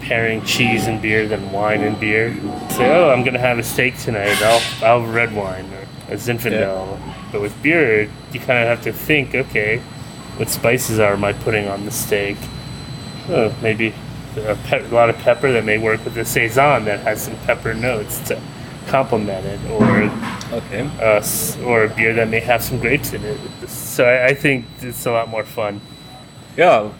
pairing 0.01 0.45
cheese 0.45 0.87
and 0.87 1.01
beer 1.01 1.27
than 1.27 1.51
wine 1.51 1.83
and 1.83 1.99
beer. 1.99 2.35
Say, 2.71 2.91
oh, 2.95 3.11
I'm 3.11 3.25
gonna 3.25 3.39
have 3.39 3.59
a 3.59 3.63
steak 3.63 3.97
tonight. 3.99 4.41
I'll 4.43 4.61
I'll 4.85 5.01
have 5.01 5.15
red 5.15 5.35
wine 5.35 5.65
or 5.73 6.13
a 6.15 6.17
Zinfandel. 6.17 6.99
But 7.33 7.41
with 7.41 7.61
beer, 7.63 8.03
you 8.33 8.41
kind 8.41 8.59
of 8.61 8.69
have 8.69 8.83
to 8.83 8.93
think, 8.93 9.35
okay, 9.35 9.79
what 10.37 10.49
spices 10.51 10.99
are 10.99 11.15
am 11.15 11.25
I 11.25 11.33
putting 11.33 11.67
on 11.69 11.85
the 11.87 11.91
steak? 11.91 12.37
Oh, 13.29 13.55
maybe 13.63 13.95
a, 14.37 14.55
pe- 14.65 14.85
a 14.85 14.89
lot 14.95 15.09
of 15.09 15.17
pepper 15.19 15.51
that 15.53 15.65
may 15.65 15.79
work 15.79 16.05
with 16.05 16.15
the 16.15 16.25
saison 16.25 16.85
that 16.85 17.01
has 17.01 17.23
some 17.23 17.37
pepper 17.47 17.73
notes 17.73 18.21
to 18.29 18.41
complement 18.89 19.47
it, 19.47 19.61
or 19.71 20.11
Okay. 20.53 20.89
uh, 21.01 21.25
or 21.65 21.85
a 21.85 21.89
beer 21.89 22.13
that 22.15 22.29
may 22.29 22.41
have 22.41 22.63
some 22.63 22.79
grapes 22.79 23.15
in 23.15 23.25
it. 23.25 23.39
So 23.69 24.05
I, 24.05 24.27
I 24.27 24.35
think 24.35 24.67
it's 24.83 25.07
a 25.07 25.11
lot 25.13 25.29
more 25.31 25.45
fun. 25.45 25.81
Yeah. 26.57 26.93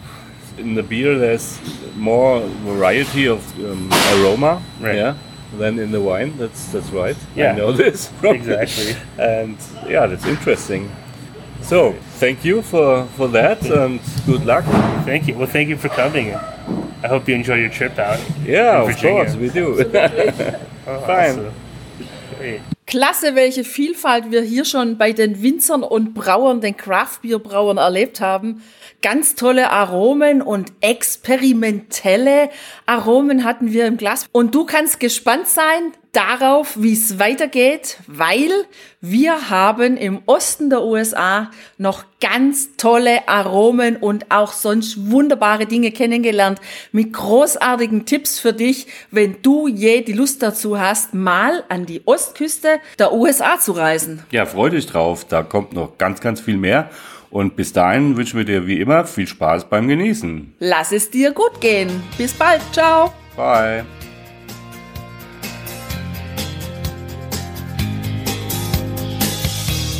In 0.57 0.75
the 0.75 0.83
beer, 0.83 1.17
there's 1.17 1.59
more 1.95 2.39
variety 2.65 3.27
of 3.27 3.41
um, 3.59 3.89
aroma. 4.13 4.61
Right. 4.79 4.95
Yeah. 4.95 5.15
Than 5.57 5.79
in 5.79 5.91
the 5.91 6.01
wine. 6.01 6.37
That's 6.37 6.67
that's 6.71 6.89
right. 6.91 7.15
Yeah. 7.35 7.53
I 7.53 7.55
know 7.57 7.71
this. 7.71 8.07
from- 8.19 8.35
Exactly. 8.41 8.95
and 9.17 9.57
yeah, 9.87 10.05
that's 10.07 10.25
interesting. 10.25 10.89
So 11.61 11.93
thank 12.19 12.43
you 12.45 12.61
for 12.61 13.05
for 13.17 13.27
that, 13.29 13.63
and 13.81 13.99
good 14.25 14.45
luck. 14.45 14.65
Thank 15.05 15.27
you. 15.27 15.35
Well, 15.37 15.47
thank 15.47 15.69
you 15.69 15.77
for 15.77 15.89
coming. 15.89 16.33
I 17.03 17.07
hope 17.07 17.27
you 17.29 17.35
enjoy 17.35 17.55
your 17.55 17.69
trip 17.69 17.97
out. 17.99 18.19
Yeah, 18.43 18.81
of 18.83 18.97
course 18.97 19.35
we 19.35 19.49
do. 19.49 19.83
Oh, 20.87 20.99
Fine. 21.01 21.29
awesome. 21.39 21.53
Great. 22.37 22.61
Klasse, 22.87 23.33
welche 23.33 23.63
Vielfalt 23.63 24.29
wir 24.29 24.41
hier 24.41 24.63
schon 24.63 24.99
bei 24.99 25.11
den 25.11 25.41
Winzern 25.41 25.81
und 25.81 26.13
Brauern, 26.13 26.61
den 26.61 26.77
Craft-Bier-Brauern 26.77 27.77
erlebt 27.77 28.21
haben. 28.21 28.61
Ganz 29.01 29.33
tolle 29.33 29.71
Aromen 29.71 30.43
und 30.43 30.71
experimentelle 30.81 32.49
Aromen 32.85 33.43
hatten 33.43 33.73
wir 33.73 33.87
im 33.87 33.97
Glas. 33.97 34.27
Und 34.31 34.53
du 34.53 34.65
kannst 34.65 34.99
gespannt 34.99 35.47
sein 35.47 35.93
darauf, 36.15 36.81
wie 36.81 36.93
es 36.93 37.19
weitergeht, 37.19 37.97
weil 38.07 38.49
wir 39.01 39.49
haben 39.49 39.97
im 39.97 40.21
Osten 40.25 40.69
der 40.69 40.83
USA 40.83 41.51
noch 41.77 42.05
ganz 42.21 42.77
tolle 42.77 43.27
Aromen 43.27 43.97
und 43.97 44.31
auch 44.31 44.53
sonst 44.53 45.11
wunderbare 45.11 45.65
Dinge 45.65 45.91
kennengelernt 45.91 46.59
mit 46.91 47.13
großartigen 47.13 48.05
Tipps 48.05 48.39
für 48.39 48.53
dich, 48.53 48.87
wenn 49.11 49.41
du 49.41 49.67
je 49.67 50.01
die 50.01 50.13
Lust 50.13 50.41
dazu 50.41 50.79
hast, 50.79 51.13
mal 51.13 51.63
an 51.69 51.85
die 51.85 52.01
Ostküste 52.05 52.79
der 52.97 53.13
USA 53.13 53.59
zu 53.59 53.73
reisen. 53.73 54.23
ja, 54.31 54.45
freu 54.45 54.69
dich 54.69 54.87
drauf. 54.87 55.25
Da 55.25 55.43
kommt 55.43 55.73
noch 55.73 55.97
ganz, 55.97 56.21
ganz 56.21 56.39
viel 56.41 56.57
mehr. 56.57 56.89
Und 57.29 57.57
bis 57.57 57.73
dahin 57.73 58.15
wünschen 58.15 58.37
wir 58.37 58.45
dir 58.45 58.65
wie 58.65 58.79
immer 58.79 59.05
viel 59.05 59.27
Spaß 59.27 59.65
beim 59.65 59.87
Genießen. 59.89 60.55
Lass 60.59 60.93
es 60.93 61.09
dir 61.09 61.31
gut 61.31 61.59
gehen. 61.59 61.89
Bis 62.17 62.33
bald. 62.33 62.61
Ciao. 62.71 63.11
Bye. 63.35 63.83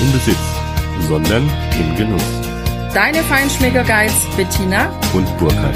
im 0.00 0.12
Besitz, 0.12 0.36
sondern 1.08 1.48
im 1.78 1.96
Genuss. 1.96 2.22
deine 2.94 3.22
Feinschmecker 3.24 3.84
Guides 3.84 4.24
Bettina 4.36 4.90
Und 5.12 5.26
Burkhard. 5.38 5.74